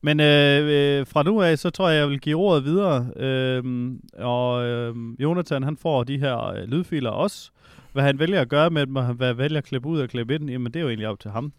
Men 0.00 0.20
øh, 0.20 0.98
øh, 1.00 1.06
fra 1.06 1.22
nu 1.22 1.42
af, 1.42 1.58
så 1.58 1.70
tror 1.70 1.88
jeg, 1.88 1.98
jeg 1.98 2.08
vil 2.08 2.20
give 2.20 2.36
ordet 2.36 2.64
videre. 2.64 3.06
Øh, 3.16 3.92
og 4.18 4.64
øh, 4.64 4.94
Jonathan, 5.18 5.62
han 5.62 5.76
får 5.76 6.04
de 6.04 6.18
her 6.18 6.46
øh, 6.46 6.64
lydfiler 6.64 7.10
også. 7.10 7.50
Hvad 7.92 8.04
han 8.04 8.18
vælger 8.18 8.40
at 8.40 8.48
gøre 8.48 8.70
med 8.70 8.86
dem, 8.86 8.96
og 8.96 9.04
hvad 9.04 9.26
han 9.26 9.38
vælger 9.38 9.58
at 9.58 9.64
klippe 9.64 9.88
ud 9.88 10.00
og 10.00 10.08
klippe 10.08 10.34
ind, 10.34 10.50
jamen 10.50 10.72
det 10.72 10.80
er 10.80 10.82
jo 10.82 10.88
egentlig 10.88 11.08
op 11.08 11.20
til 11.20 11.30
ham. 11.30 11.52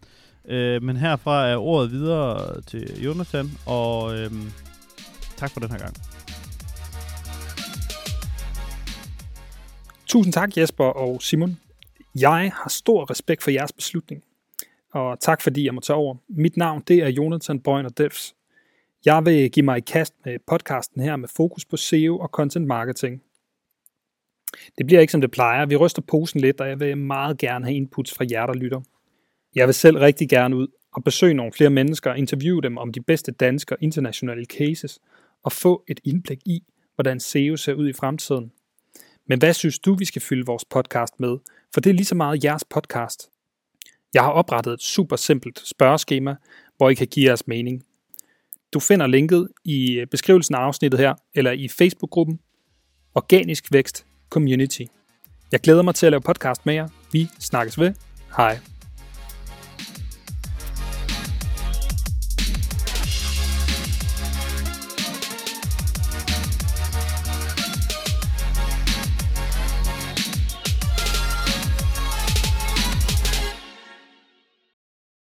Øh, 0.48 0.82
men 0.82 0.96
herfra 0.96 1.48
er 1.48 1.56
ordet 1.56 1.90
videre 1.90 2.60
til 2.60 3.02
Jonathan, 3.04 3.46
og 3.66 4.18
øh, 4.18 4.30
tak 5.36 5.50
for 5.50 5.60
den 5.60 5.70
her 5.70 5.78
gang. 5.78 5.94
Tusind 10.06 10.32
tak 10.32 10.56
Jesper 10.56 10.84
og 10.84 11.22
Simon. 11.22 11.56
Jeg 12.20 12.52
har 12.54 12.68
stor 12.68 13.10
respekt 13.10 13.42
for 13.42 13.50
jeres 13.50 13.72
beslutning, 13.72 14.22
og 14.92 15.20
tak 15.20 15.42
fordi 15.42 15.64
jeg 15.64 15.74
må 15.74 15.80
tage 15.80 15.96
over. 15.96 16.16
Mit 16.28 16.56
navn 16.56 16.82
det 16.88 17.02
er 17.02 17.08
Jonathan 17.08 17.60
Bøjner 17.60 17.88
Delfs. 17.88 18.34
Jeg 19.04 19.24
vil 19.24 19.50
give 19.50 19.64
mig 19.64 19.78
i 19.78 19.80
kast 19.80 20.14
med 20.24 20.38
podcasten 20.46 21.02
her 21.02 21.16
med 21.16 21.28
fokus 21.36 21.64
på 21.64 21.76
SEO 21.76 22.18
og 22.18 22.28
content 22.28 22.66
marketing– 22.66 23.22
det 24.78 24.86
bliver 24.86 25.00
ikke 25.00 25.10
som 25.10 25.20
det 25.20 25.30
plejer. 25.30 25.66
Vi 25.66 25.76
ryster 25.76 26.02
posen 26.02 26.40
lidt, 26.40 26.60
og 26.60 26.68
jeg 26.68 26.80
vil 26.80 26.98
meget 26.98 27.38
gerne 27.38 27.64
have 27.64 27.76
inputs 27.76 28.14
fra 28.14 28.24
jer, 28.30 28.46
der 28.46 28.54
lytter. 28.54 28.80
Jeg 29.54 29.66
vil 29.66 29.74
selv 29.74 29.98
rigtig 29.98 30.28
gerne 30.28 30.56
ud 30.56 30.66
og 30.94 31.04
besøge 31.04 31.34
nogle 31.34 31.52
flere 31.52 31.70
mennesker 31.70 32.10
og 32.10 32.18
interviewe 32.18 32.62
dem 32.62 32.78
om 32.78 32.92
de 32.92 33.00
bedste 33.00 33.32
danske 33.32 33.74
og 33.74 33.78
internationale 33.80 34.44
cases 34.44 34.98
og 35.42 35.52
få 35.52 35.84
et 35.88 36.00
indblik 36.04 36.38
i, 36.46 36.62
hvordan 36.94 37.20
SEO 37.20 37.56
ser 37.56 37.74
ud 37.74 37.88
i 37.88 37.92
fremtiden. 37.92 38.52
Men 39.28 39.38
hvad 39.38 39.52
synes 39.52 39.78
du, 39.78 39.94
vi 39.94 40.04
skal 40.04 40.22
fylde 40.22 40.46
vores 40.46 40.64
podcast 40.64 41.20
med? 41.20 41.36
For 41.74 41.80
det 41.80 41.90
er 41.90 41.94
lige 41.94 42.04
så 42.04 42.14
meget 42.14 42.44
jeres 42.44 42.64
podcast. 42.64 43.30
Jeg 44.14 44.22
har 44.22 44.30
oprettet 44.30 44.72
et 44.72 44.82
super 44.82 45.16
simpelt 45.16 45.62
spørgeskema, 45.64 46.36
hvor 46.76 46.90
I 46.90 46.94
kan 46.94 47.06
give 47.06 47.26
jeres 47.26 47.46
mening. 47.46 47.82
Du 48.72 48.80
finder 48.80 49.06
linket 49.06 49.48
i 49.64 50.04
beskrivelsen 50.10 50.54
af 50.54 50.58
afsnittet 50.58 51.00
her, 51.00 51.14
eller 51.34 51.52
i 51.52 51.68
Facebook-gruppen 51.68 52.40
Organisk 53.14 53.72
Vækst 53.72 54.06
community. 54.34 54.82
Jeg 55.52 55.60
glæder 55.60 55.82
mig 55.82 55.94
til 55.94 56.06
at 56.06 56.12
lave 56.12 56.20
podcast 56.20 56.66
med 56.66 56.74
jer. 56.74 56.88
Vi 57.12 57.28
snakkes 57.38 57.78
ved. 57.78 57.92
Hej. 58.36 58.58